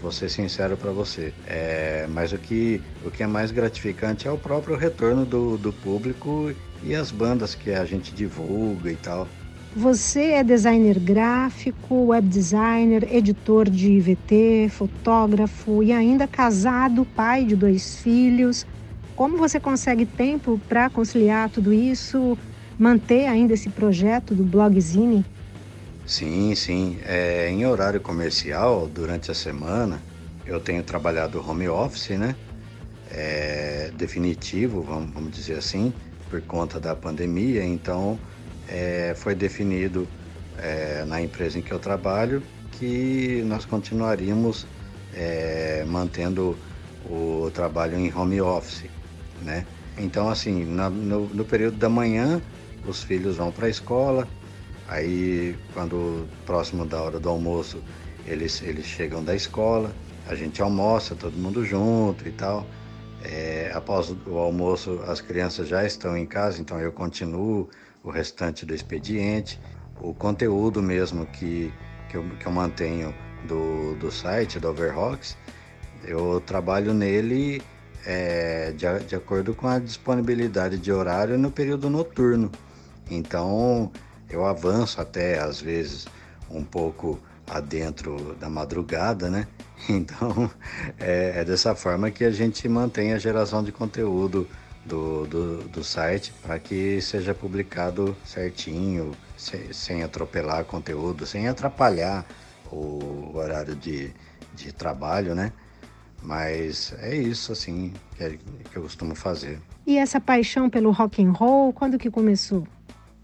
Vou 0.00 0.10
ser 0.10 0.30
sincero 0.30 0.76
para 0.76 0.90
você. 0.90 1.32
É, 1.46 2.06
mas 2.08 2.32
o 2.32 2.38
que, 2.38 2.80
o 3.04 3.10
que 3.10 3.22
é 3.22 3.26
mais 3.26 3.50
gratificante 3.50 4.26
é 4.26 4.30
o 4.30 4.38
próprio 4.38 4.76
retorno 4.76 5.26
do, 5.26 5.58
do 5.58 5.72
público 5.72 6.52
e 6.82 6.94
as 6.94 7.10
bandas 7.10 7.54
que 7.54 7.70
a 7.70 7.84
gente 7.84 8.14
divulga 8.14 8.90
e 8.90 8.96
tal. 8.96 9.28
Você 9.76 10.32
é 10.32 10.42
designer 10.42 10.98
gráfico, 10.98 12.06
web 12.06 12.26
designer, 12.26 13.06
editor 13.14 13.70
de 13.70 13.92
IVT, 13.92 14.68
fotógrafo 14.68 15.82
e 15.82 15.92
ainda 15.92 16.26
casado, 16.26 17.04
pai 17.04 17.44
de 17.44 17.54
dois 17.54 17.96
filhos. 17.98 18.66
Como 19.14 19.36
você 19.36 19.60
consegue 19.60 20.06
tempo 20.06 20.60
para 20.68 20.90
conciliar 20.90 21.50
tudo 21.50 21.72
isso, 21.72 22.36
manter 22.76 23.26
ainda 23.26 23.54
esse 23.54 23.68
projeto 23.68 24.34
do 24.34 24.42
blogzine? 24.42 25.24
Sim, 26.10 26.56
sim. 26.56 26.98
É, 27.04 27.48
em 27.48 27.64
horário 27.64 28.00
comercial, 28.00 28.88
durante 28.88 29.30
a 29.30 29.34
semana, 29.34 30.02
eu 30.44 30.58
tenho 30.60 30.82
trabalhado 30.82 31.38
home 31.40 31.68
office, 31.68 32.18
né? 32.18 32.34
É, 33.08 33.92
definitivo, 33.92 34.82
vamos, 34.82 35.12
vamos 35.14 35.30
dizer 35.30 35.56
assim, 35.56 35.92
por 36.28 36.42
conta 36.42 36.80
da 36.80 36.96
pandemia. 36.96 37.64
Então, 37.64 38.18
é, 38.68 39.14
foi 39.14 39.36
definido 39.36 40.08
é, 40.58 41.04
na 41.04 41.22
empresa 41.22 41.60
em 41.60 41.62
que 41.62 41.72
eu 41.72 41.78
trabalho 41.78 42.42
que 42.72 43.42
nós 43.44 43.64
continuaríamos 43.64 44.66
é, 45.12 45.84
mantendo 45.84 46.58
o 47.04 47.50
trabalho 47.52 47.96
em 47.96 48.12
home 48.12 48.40
office, 48.40 48.90
né? 49.40 49.64
Então, 49.96 50.28
assim, 50.28 50.64
na, 50.64 50.90
no, 50.90 51.28
no, 51.28 51.44
período 51.44 51.76
da 51.78 51.88
manhã, 51.88 52.42
os 52.84 53.00
filhos 53.04 53.36
vão 53.36 53.52
para 53.52 53.66
a 53.66 53.70
escola, 53.70 54.28
aí, 54.90 55.56
quando 55.72 56.28
próximo 56.44 56.84
da 56.84 57.00
hora 57.00 57.20
do 57.20 57.28
almoço, 57.28 57.82
eles, 58.26 58.60
eles 58.60 58.84
chegam 58.84 59.22
da 59.22 59.34
escola, 59.34 59.94
a 60.26 60.34
gente 60.34 60.60
almoça, 60.60 61.14
todo 61.14 61.36
mundo 61.38 61.64
junto 61.64 62.26
e 62.28 62.32
tal. 62.32 62.66
É, 63.22 63.70
após 63.72 64.14
o 64.26 64.38
almoço, 64.38 65.00
as 65.06 65.20
crianças 65.20 65.68
já 65.68 65.84
estão 65.86 66.16
em 66.16 66.26
casa, 66.26 66.60
então 66.60 66.80
eu 66.80 66.90
continuo 66.90 67.68
o 68.02 68.10
restante 68.10 68.66
do 68.66 68.74
expediente, 68.74 69.60
o 70.00 70.12
conteúdo 70.12 70.82
mesmo 70.82 71.24
que, 71.26 71.72
que, 72.08 72.16
eu, 72.16 72.24
que 72.40 72.46
eu 72.46 72.52
mantenho 72.52 73.14
do, 73.46 73.94
do 73.96 74.10
site, 74.10 74.58
do 74.58 74.68
Overrocks, 74.68 75.36
eu 76.02 76.40
trabalho 76.40 76.92
nele 76.94 77.62
é, 78.04 78.72
de, 78.72 78.86
de 79.06 79.14
acordo 79.14 79.54
com 79.54 79.68
a 79.68 79.78
disponibilidade 79.78 80.78
de 80.78 80.90
horário 80.90 81.38
no 81.38 81.50
período 81.50 81.90
noturno. 81.90 82.50
Então 83.10 83.92
eu 84.30 84.46
avanço 84.46 85.00
até 85.00 85.38
às 85.38 85.60
vezes 85.60 86.06
um 86.50 86.64
pouco 86.64 87.18
adentro 87.48 88.36
da 88.36 88.48
madrugada, 88.48 89.28
né? 89.28 89.46
Então 89.88 90.50
é, 90.98 91.40
é 91.40 91.44
dessa 91.44 91.74
forma 91.74 92.10
que 92.10 92.22
a 92.22 92.30
gente 92.30 92.68
mantém 92.68 93.14
a 93.14 93.18
geração 93.18 93.64
de 93.64 93.72
conteúdo 93.72 94.46
do, 94.84 95.26
do, 95.26 95.56
do 95.68 95.84
site 95.84 96.32
para 96.42 96.58
que 96.58 97.00
seja 97.00 97.34
publicado 97.34 98.16
certinho, 98.24 99.12
sem, 99.36 99.72
sem 99.72 100.02
atropelar 100.02 100.64
conteúdo, 100.64 101.24
sem 101.24 101.48
atrapalhar 101.48 102.26
o 102.70 103.32
horário 103.34 103.74
de, 103.74 104.12
de 104.54 104.72
trabalho, 104.72 105.34
né? 105.34 105.52
Mas 106.22 106.94
é 106.98 107.16
isso, 107.16 107.52
assim, 107.52 107.92
que, 108.16 108.24
é, 108.24 108.38
que 108.70 108.76
eu 108.76 108.82
costumo 108.82 109.14
fazer. 109.14 109.58
E 109.86 109.96
essa 109.96 110.20
paixão 110.20 110.68
pelo 110.68 110.90
rock 110.90 111.24
and 111.24 111.32
roll, 111.32 111.72
quando 111.72 111.98
que 111.98 112.10
começou? 112.10 112.66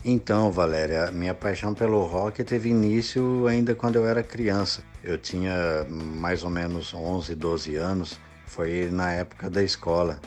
Então, 0.08 0.52
Valéria, 0.52 1.10
minha 1.10 1.34
paixão 1.34 1.74
pelo 1.74 2.04
rock 2.04 2.44
teve 2.44 2.68
início 2.68 3.44
ainda 3.48 3.74
quando 3.74 3.96
eu 3.96 4.06
era 4.06 4.22
criança. 4.22 4.84
Eu 5.02 5.18
tinha 5.18 5.84
mais 5.90 6.44
ou 6.44 6.48
menos 6.48 6.94
11, 6.94 7.34
12 7.34 7.74
anos. 7.74 8.16
Foi 8.46 8.88
na 8.88 9.10
época 9.10 9.50
da 9.50 9.64
escola. 9.64 10.20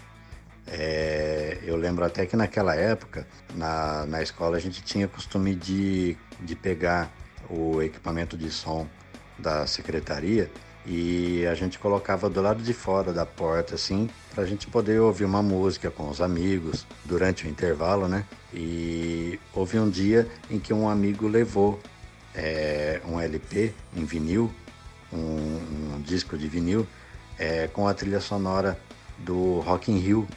É, 0.67 1.59
eu 1.63 1.77
lembro 1.77 2.03
até 2.03 2.25
que 2.25 2.35
naquela 2.35 2.75
época, 2.75 3.25
na, 3.55 4.05
na 4.05 4.21
escola, 4.21 4.57
a 4.57 4.59
gente 4.59 4.83
tinha 4.83 5.07
costume 5.07 5.55
de, 5.55 6.17
de 6.41 6.57
pegar 6.57 7.09
o 7.49 7.81
equipamento 7.81 8.37
de 8.37 8.51
som 8.51 8.85
da 9.37 9.65
secretaria 9.65 10.51
e 10.91 11.45
a 11.45 11.53
gente 11.53 11.77
colocava 11.77 12.27
do 12.27 12.41
lado 12.41 12.63
de 12.63 12.73
fora 12.73 13.13
da 13.13 13.23
porta, 13.23 13.75
assim, 13.75 14.09
para 14.33 14.43
a 14.43 14.47
gente 14.47 14.65
poder 14.65 14.99
ouvir 14.99 15.23
uma 15.23 15.43
música 15.43 15.91
com 15.91 16.09
os 16.09 16.19
amigos 16.19 16.83
durante 17.05 17.45
o 17.45 17.47
intervalo, 17.47 18.07
né? 18.07 18.25
E 18.51 19.39
houve 19.53 19.77
um 19.77 19.87
dia 19.87 20.27
em 20.49 20.57
que 20.57 20.73
um 20.73 20.89
amigo 20.89 21.27
levou 21.27 21.79
é, 22.33 23.01
um 23.05 23.19
LP 23.19 23.71
em 23.95 24.03
vinil, 24.03 24.51
um, 25.13 25.97
um 25.97 26.01
disco 26.01 26.35
de 26.35 26.47
vinil, 26.47 26.87
é, 27.37 27.67
com 27.67 27.87
a 27.87 27.93
trilha 27.93 28.19
sonora 28.19 28.75
do 29.19 29.59
Rock 29.59 29.91
in 29.91 29.99
Rio, 29.99 30.27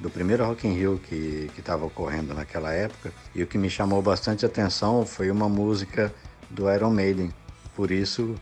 do 0.00 0.10
primeiro 0.10 0.44
Rock 0.44 0.66
in 0.66 0.72
Rio 0.72 1.00
que 1.08 1.48
estava 1.56 1.84
ocorrendo 1.86 2.34
naquela 2.34 2.72
época. 2.72 3.12
E 3.32 3.44
o 3.44 3.46
que 3.46 3.56
me 3.56 3.70
chamou 3.70 4.02
bastante 4.02 4.44
atenção 4.44 5.06
foi 5.06 5.30
uma 5.30 5.48
música 5.48 6.12
do 6.50 6.68
Iron 6.68 6.90
Maiden. 6.90 7.30
Por 7.76 7.92
isso, 7.92 8.34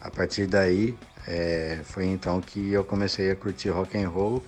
a 0.00 0.10
partir 0.10 0.46
daí, 0.46 0.96
é, 1.26 1.80
foi 1.84 2.06
então 2.06 2.40
que 2.40 2.72
eu 2.72 2.84
comecei 2.84 3.30
a 3.30 3.36
curtir 3.36 3.68
rock 3.68 3.98
and 3.98 4.08
roll 4.08 4.42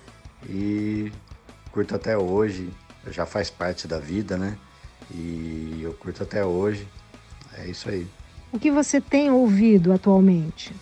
e 0.49 1.11
curto 1.71 1.95
até 1.95 2.17
hoje. 2.17 2.69
Já 3.07 3.25
faz 3.25 3.49
parte 3.49 3.87
da 3.87 3.99
vida, 3.99 4.37
né? 4.37 4.57
E 5.11 5.81
eu 5.83 5.93
curto 5.93 6.23
até 6.23 6.43
hoje. 6.43 6.87
É 7.57 7.67
isso 7.67 7.89
aí. 7.89 8.07
O 8.51 8.59
que 8.59 8.71
você 8.71 9.01
tem 9.01 9.29
ouvido 9.29 9.91
atualmente? 9.91 10.73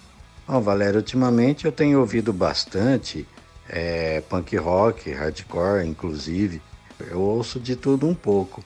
Bom, 0.47 0.61
Valério, 0.61 0.97
ultimamente 0.97 1.65
eu 1.65 1.71
tenho 1.71 1.99
ouvido 1.99 2.31
bastante 2.31 3.27
é, 3.67 4.21
punk 4.21 4.55
rock, 4.57 5.11
hardcore, 5.11 5.87
inclusive. 5.87 6.61
Eu 6.99 7.19
ouço 7.19 7.59
de 7.59 7.75
tudo 7.75 8.07
um 8.07 8.13
pouco, 8.13 8.63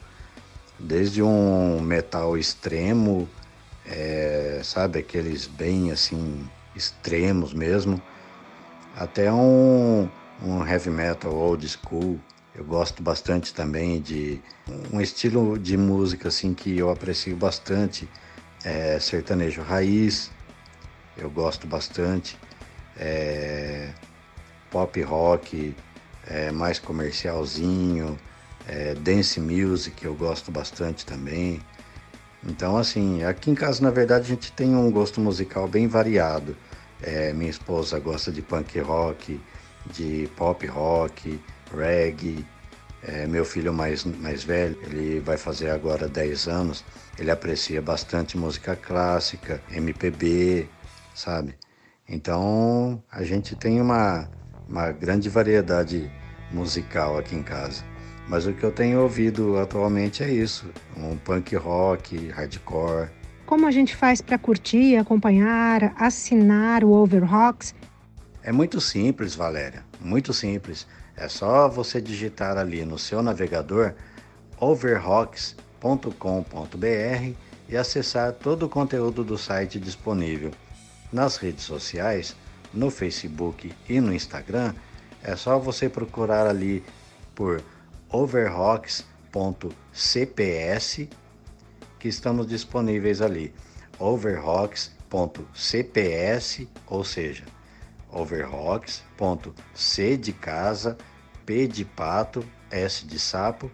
desde 0.78 1.22
um 1.22 1.80
metal 1.80 2.36
extremo, 2.36 3.28
é, 3.86 4.60
sabe, 4.64 4.98
aqueles 4.98 5.46
bem 5.46 5.90
assim 5.90 6.50
extremos 6.74 7.54
mesmo, 7.54 8.02
até 8.94 9.32
um, 9.32 10.10
um 10.40 10.66
heavy 10.66 10.90
metal 10.90 11.32
old 11.34 11.66
school. 11.68 12.18
Eu 12.54 12.64
gosto 12.64 13.02
bastante 13.02 13.52
também 13.52 14.00
de 14.00 14.40
um 14.92 15.00
estilo 15.00 15.58
de 15.58 15.76
música 15.76 16.28
assim 16.28 16.54
que 16.54 16.76
eu 16.76 16.90
aprecio 16.90 17.36
bastante, 17.36 18.08
é, 18.64 18.98
sertanejo 18.98 19.62
raiz. 19.62 20.30
Eu 21.16 21.30
gosto 21.30 21.66
bastante. 21.66 22.38
É, 22.98 23.92
pop 24.70 25.00
rock 25.02 25.74
é, 26.26 26.50
mais 26.50 26.78
comercialzinho, 26.78 28.18
é, 28.68 28.94
dance 28.94 29.38
music 29.40 30.04
eu 30.04 30.14
gosto 30.14 30.50
bastante 30.50 31.06
também. 31.06 31.60
Então, 32.48 32.76
assim, 32.76 33.24
aqui 33.24 33.50
em 33.50 33.54
casa, 33.54 33.82
na 33.82 33.90
verdade, 33.90 34.24
a 34.24 34.34
gente 34.34 34.52
tem 34.52 34.74
um 34.74 34.90
gosto 34.90 35.20
musical 35.20 35.66
bem 35.66 35.88
variado. 35.88 36.56
É, 37.02 37.32
minha 37.32 37.50
esposa 37.50 37.98
gosta 37.98 38.30
de 38.30 38.40
punk 38.40 38.78
rock, 38.78 39.40
de 39.92 40.28
pop 40.36 40.64
rock, 40.66 41.40
reggae. 41.74 42.44
É, 43.02 43.26
meu 43.26 43.44
filho 43.44 43.72
mais, 43.72 44.04
mais 44.04 44.42
velho, 44.42 44.76
ele 44.82 45.20
vai 45.20 45.36
fazer 45.36 45.70
agora 45.70 46.08
10 46.08 46.48
anos, 46.48 46.84
ele 47.18 47.30
aprecia 47.30 47.80
bastante 47.80 48.36
música 48.36 48.74
clássica, 48.74 49.60
MPB, 49.70 50.68
sabe? 51.14 51.54
Então, 52.08 53.00
a 53.10 53.22
gente 53.22 53.54
tem 53.54 53.80
uma, 53.80 54.28
uma 54.68 54.90
grande 54.90 55.28
variedade 55.28 56.10
musical 56.50 57.18
aqui 57.18 57.36
em 57.36 57.42
casa. 57.42 57.84
Mas 58.28 58.46
o 58.46 58.52
que 58.52 58.64
eu 58.64 58.72
tenho 58.72 59.02
ouvido 59.02 59.56
atualmente 59.58 60.22
é 60.22 60.30
isso: 60.30 60.66
um 60.96 61.16
punk 61.16 61.54
rock, 61.54 62.28
hardcore. 62.28 63.08
Como 63.46 63.66
a 63.66 63.70
gente 63.70 63.94
faz 63.94 64.20
para 64.20 64.36
curtir, 64.36 64.96
acompanhar, 64.96 65.94
assinar 65.96 66.82
o 66.82 66.90
Overrocks? 66.90 67.74
É 68.42 68.50
muito 68.50 68.80
simples, 68.80 69.36
Valéria, 69.36 69.84
muito 70.00 70.32
simples. 70.32 70.86
É 71.16 71.28
só 71.28 71.68
você 71.68 72.00
digitar 72.00 72.58
ali 72.58 72.84
no 72.84 72.98
seu 72.98 73.22
navegador 73.22 73.94
overrocks.com.br 74.60 77.34
e 77.68 77.76
acessar 77.76 78.32
todo 78.32 78.64
o 78.64 78.68
conteúdo 78.68 79.24
do 79.24 79.38
site 79.38 79.78
disponível. 79.78 80.50
Nas 81.12 81.36
redes 81.36 81.64
sociais, 81.64 82.36
no 82.74 82.90
Facebook 82.90 83.72
e 83.88 84.00
no 84.00 84.12
Instagram, 84.12 84.74
é 85.22 85.36
só 85.36 85.58
você 85.58 85.88
procurar 85.88 86.46
ali 86.46 86.84
por 87.34 87.62
overrocks.cps 88.16 91.08
que 91.98 92.08
estamos 92.08 92.46
disponíveis 92.46 93.20
ali. 93.20 93.52
overrocks.cps, 93.98 96.66
ou 96.86 97.04
seja, 97.04 97.44
overrocks.c 98.10 100.16
de 100.16 100.32
casa, 100.32 100.96
P 101.44 101.66
de 101.66 101.84
pato, 101.84 102.42
S 102.70 103.04
de 103.06 103.18
sapo, 103.18 103.70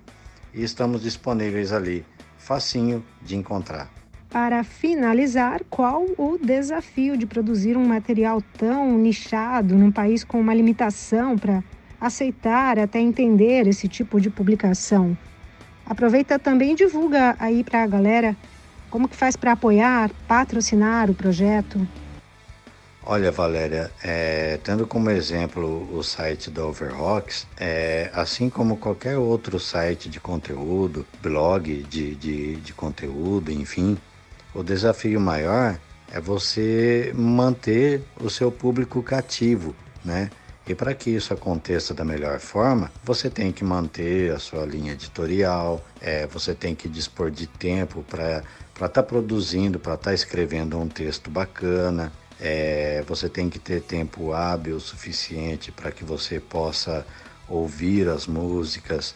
e 0.53 0.65
estamos 0.65 1.03
disponíveis 1.03 1.73
ali 1.73 2.05
facinho 2.37 3.05
de 3.23 3.37
encontrar. 3.37 3.89
Para 4.29 4.65
finalizar, 4.65 5.63
qual 5.71 6.05
o 6.19 6.37
desafio 6.39 7.17
de 7.17 7.27
produzir 7.27 7.77
um 7.77 7.87
material 7.87 8.43
tão 8.59 8.99
nichado 8.99 9.77
num 9.77 9.93
país 9.93 10.25
com 10.25 10.41
uma 10.41 10.55
limitação 10.55 11.39
para 11.39 11.63
aceitar, 12.07 12.79
até 12.79 12.99
entender 12.99 13.67
esse 13.67 13.89
tipo 13.89 14.21
de 14.21 14.29
publicação? 14.29 15.17
Aproveita 15.87 16.39
também 16.39 16.73
e 16.73 16.77
divulga 16.77 17.37
aí 17.39 17.63
para 17.63 17.83
a 17.83 17.87
galera 17.87 18.37
como 18.91 19.09
que 19.09 19.17
faz 19.17 19.37
para 19.37 19.53
apoiar, 19.53 20.11
patrocinar 20.29 21.11
o 21.11 21.15
projeto. 21.15 21.87
Olha, 23.05 23.33
Valéria, 23.33 23.91
é, 24.03 24.61
tendo 24.63 24.87
como 24.87 25.11
exemplo 25.11 25.89
o 25.93 26.05
site 26.05 26.51
da 26.51 26.65
Overrocks, 26.65 27.49
é, 27.59 28.11
assim 28.15 28.49
como 28.49 28.77
qualquer 28.77 29.19
outro 29.19 29.59
site 29.59 30.09
de 30.09 30.21
conteúdo, 30.21 31.05
blog 31.21 31.83
de, 31.83 32.15
de, 32.15 32.57
de 32.57 32.73
conteúdo, 32.73 33.51
enfim, 33.51 33.99
o 34.55 34.63
desafio 34.63 35.21
maior 35.21 35.77
é 36.13 36.21
você 36.21 37.13
manter 37.17 38.03
o 38.21 38.31
seu 38.31 38.53
público 38.53 39.03
cativo, 39.03 39.75
né? 40.05 40.31
E 40.67 40.75
para 40.75 40.95
que 40.95 41.11
isso 41.11 41.35
aconteça 41.35 41.93
da 41.93 42.05
melhor 42.05 42.39
forma, 42.39 42.91
você 43.03 43.29
tem 43.29 43.51
que 43.51 43.65
manter 43.65 44.33
a 44.33 44.39
sua 44.39 44.65
linha 44.65 44.93
editorial, 44.93 45.85
é, 46.01 46.27
você 46.27 46.55
tem 46.55 46.75
que 46.75 46.89
dispor 46.89 47.31
de 47.31 47.49
tempo 47.49 48.05
para 48.09 48.45
estar 48.73 48.89
tá 48.89 49.03
produzindo, 49.03 49.79
para 49.79 49.95
estar 49.95 50.11
tá 50.11 50.15
escrevendo 50.15 50.79
um 50.79 50.89
texto 50.89 51.31
bacana, 51.31 52.13
é, 52.41 53.03
você 53.07 53.29
tem 53.29 53.51
que 53.51 53.59
ter 53.59 53.83
tempo 53.83 54.33
hábil 54.33 54.79
suficiente 54.79 55.73
para 55.73 55.91
que 55.91 56.05
você 56.05 56.39
possa 56.39 57.05
ouvir 57.49 58.09
as 58.09 58.27
músicas, 58.27 59.15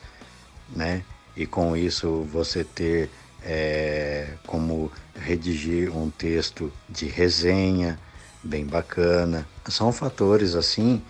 né? 0.75 1.05
E 1.37 1.47
com 1.47 1.77
isso 1.77 2.23
você 2.31 2.65
ter 2.65 3.09
é, 3.43 4.31
como 4.47 4.91
redigir 5.15 5.97
um 5.97 6.11
texto 6.11 6.73
de 6.89 7.07
resenha 7.07 7.99
bem 8.43 8.65
bacana. 8.65 9.47
São 9.69 9.93
fatores 9.93 10.55
assim 10.55 11.03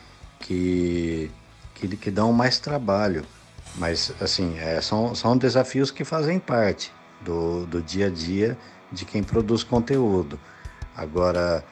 que, 0.47 1.31
que, 1.75 1.89
que 1.97 2.11
dão 2.11 2.33
mais 2.33 2.59
trabalho, 2.59 3.25
mas 3.75 4.13
assim 4.21 4.57
é, 4.59 4.81
são, 4.81 5.15
são 5.15 5.37
desafios 5.37 5.91
que 5.91 6.05
fazem 6.05 6.39
parte 6.39 6.93
do, 7.21 7.67
do 7.67 7.83
dia 7.83 8.07
a 8.07 8.11
dia 8.11 8.57
de 8.93 9.05
quem 9.05 9.23
produz 9.23 9.65
conteúdo. 9.65 10.39
Agora 10.97 11.65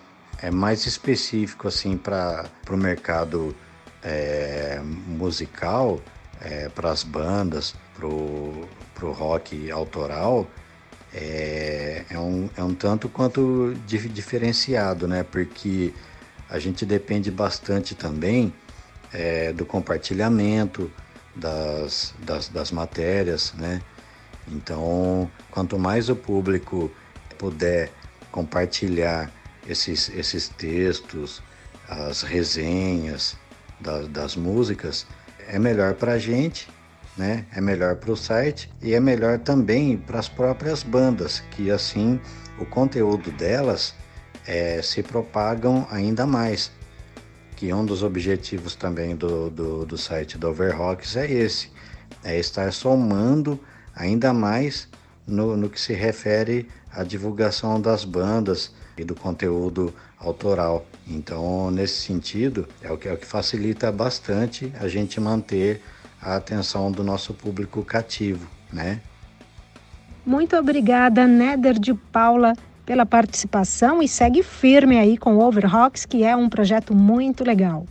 é 0.43 0.51
mais 0.51 0.87
específico 0.87 1.69
assim 1.69 1.97
para 1.97 2.45
o 2.69 2.77
mercado 2.77 3.55
é, 4.03 4.81
musical, 5.07 6.01
é, 6.41 6.69
para 6.69 6.91
as 6.91 7.05
bandas, 7.05 7.75
para 7.95 8.07
o 8.07 9.13
rock 9.13 9.71
autoral, 9.71 10.49
é, 11.15 12.05
é, 12.11 12.19
um, 12.19 12.51
é 12.57 12.63
um 12.63 12.75
tanto 12.75 13.09
quanto 13.09 13.73
diferenciado, 13.87 15.07
né? 15.07 15.23
Porque 15.23 15.95
a 16.51 16.59
gente 16.59 16.85
depende 16.85 17.31
bastante 17.31 17.95
também 17.95 18.53
é, 19.15 19.53
do 19.53 19.65
compartilhamento 19.65 20.91
das, 21.35 22.13
das, 22.19 22.49
das 22.49 22.71
matérias, 22.71 23.55
né? 23.55 23.81
Então, 24.49 25.31
quanto 25.51 25.79
mais 25.79 26.09
o 26.11 26.17
público 26.17 26.91
puder 27.39 27.91
compartilhar 28.31 29.33
esses, 29.67 30.11
esses 30.11 30.49
textos, 30.49 31.43
as 31.89 32.23
resenhas 32.23 33.37
das, 33.81 34.09
das 34.09 34.37
músicas, 34.37 35.07
é 35.49 35.59
melhor 35.59 35.95
para 35.95 36.13
a 36.13 36.19
gente, 36.19 36.69
né? 37.17 37.47
é 37.55 37.61
melhor 37.61 37.97
para 37.97 38.11
o 38.11 38.17
site 38.17 38.71
e 38.83 38.93
é 38.95 39.01
melhor 39.01 39.39
também 39.39 39.97
para 39.97 40.19
as 40.19 40.29
próprias 40.29 40.83
bandas, 40.83 41.41
que 41.53 41.71
assim 41.71 42.21
o 42.59 42.67
conteúdo 42.67 43.31
delas 43.33 43.95
é, 44.47 44.83
se 44.83 45.03
propagam 45.03 45.87
ainda 45.91 46.27
mais. 46.27 46.71
Que 47.57 47.73
um 47.73 47.85
dos 47.85 48.03
objetivos 48.03 48.75
também 48.75 49.15
do, 49.15 49.51
do, 49.51 49.87
do 49.87 49.97
site 49.97 50.37
do 50.37 50.49
Overrocks 50.49 51.17
é 51.17 51.31
esse, 51.31 51.71
é 52.23 52.39
estar 52.39 52.73
somando 52.73 53.59
ainda 53.95 54.33
mais 54.33 54.89
no, 55.27 55.57
no 55.57 55.71
que 55.71 55.81
se 55.81 55.93
refere 55.93 56.69
à 56.93 57.05
divulgação 57.05 57.81
das 57.81 58.05
bandas, 58.05 58.73
e 58.97 59.05
do 59.05 59.15
conteúdo 59.15 59.93
autoral. 60.19 60.87
Então, 61.07 61.71
nesse 61.71 62.01
sentido, 62.01 62.67
é 62.83 62.91
o 62.91 62.97
que, 62.97 63.09
é 63.09 63.13
o 63.13 63.17
que 63.17 63.27
facilita 63.27 63.91
bastante 63.93 64.73
a 64.81 64.89
gente 64.89 65.21
manter 65.21 65.83
a 66.21 66.37
atenção 66.37 66.91
do 66.91 67.05
nosso 67.05 67.35
público 67.35 67.85
cativo, 67.85 68.49
né? 68.73 69.01
Muito 70.25 70.57
obrigada, 70.57 71.27
Néder 71.27 71.79
de 71.79 71.93
Paula, 71.93 72.55
pela 72.85 73.07
participação 73.07 74.03
e 74.03 74.09
segue 74.09 74.43
firme 74.43 74.99
aí 74.99 75.17
com 75.17 75.37
o 75.37 75.45
Overrocks, 75.45 76.05
que 76.05 76.25
é 76.25 76.37
um 76.37 76.49
projeto 76.49 76.95
muito 76.95 77.45
legal. 77.45 77.87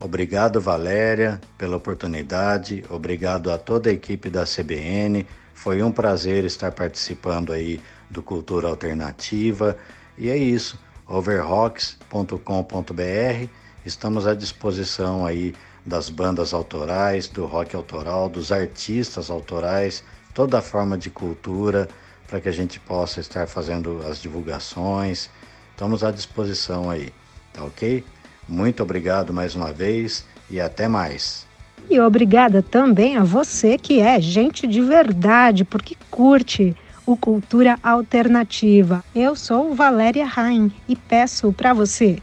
Obrigado, 0.00 0.60
Valéria, 0.60 1.40
pela 1.56 1.76
oportunidade. 1.76 2.84
Obrigado 2.90 3.52
a 3.52 3.58
toda 3.58 3.88
a 3.88 3.92
equipe 3.92 4.28
da 4.28 4.44
CBN. 4.44 5.24
Foi 5.54 5.82
um 5.82 5.92
prazer 5.92 6.44
estar 6.44 6.72
participando 6.72 7.52
aí 7.52 7.80
do 8.10 8.22
Cultura 8.22 8.68
Alternativa. 8.68 9.76
E 10.18 10.28
é 10.28 10.36
isso, 10.36 10.78
overrocks.com.br. 11.06 13.48
Estamos 13.86 14.26
à 14.26 14.34
disposição 14.34 15.24
aí 15.24 15.54
das 15.84 16.08
bandas 16.08 16.52
autorais, 16.52 17.28
do 17.28 17.46
rock 17.46 17.76
autoral, 17.76 18.28
dos 18.28 18.50
artistas 18.50 19.30
autorais, 19.30 20.02
toda 20.34 20.60
forma 20.60 20.98
de 20.98 21.10
cultura 21.10 21.88
para 22.32 22.40
que 22.40 22.48
a 22.48 22.52
gente 22.52 22.80
possa 22.80 23.20
estar 23.20 23.46
fazendo 23.46 24.00
as 24.08 24.18
divulgações. 24.18 25.28
Estamos 25.70 26.02
à 26.02 26.10
disposição 26.10 26.88
aí, 26.88 27.10
tá 27.52 27.62
ok? 27.62 28.02
Muito 28.48 28.82
obrigado 28.82 29.34
mais 29.34 29.54
uma 29.54 29.70
vez 29.70 30.24
e 30.48 30.58
até 30.58 30.88
mais. 30.88 31.46
E 31.90 32.00
obrigada 32.00 32.62
também 32.62 33.18
a 33.18 33.22
você 33.22 33.76
que 33.76 34.00
é 34.00 34.18
gente 34.18 34.66
de 34.66 34.80
verdade, 34.80 35.62
porque 35.62 35.94
curte 36.10 36.74
o 37.04 37.18
Cultura 37.18 37.78
Alternativa. 37.82 39.04
Eu 39.14 39.36
sou 39.36 39.74
Valéria 39.74 40.24
Rain 40.24 40.72
e 40.88 40.96
peço 40.96 41.52
para 41.52 41.74
você, 41.74 42.18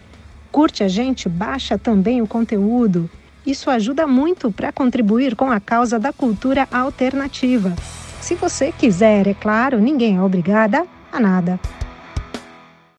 curte 0.52 0.84
a 0.84 0.88
gente, 0.88 1.30
baixa 1.30 1.78
também 1.78 2.19
o 2.19 2.26
conteúdo. 2.26 3.08
Isso 3.45 3.69
ajuda 3.69 4.08
muito 4.08 4.52
para 4.52 4.72
contribuir 4.72 5.36
com 5.36 5.52
a 5.52 5.60
causa 5.60 6.00
da 6.00 6.12
cultura 6.12 6.67
alternativa. 6.72 7.76
Se 8.22 8.36
você 8.36 8.72
quiser, 8.72 9.28
é 9.28 9.34
claro, 9.34 9.80
ninguém 9.80 10.18
é 10.18 10.22
obrigada 10.22 10.86
a 11.12 11.20
nada. 11.20 11.60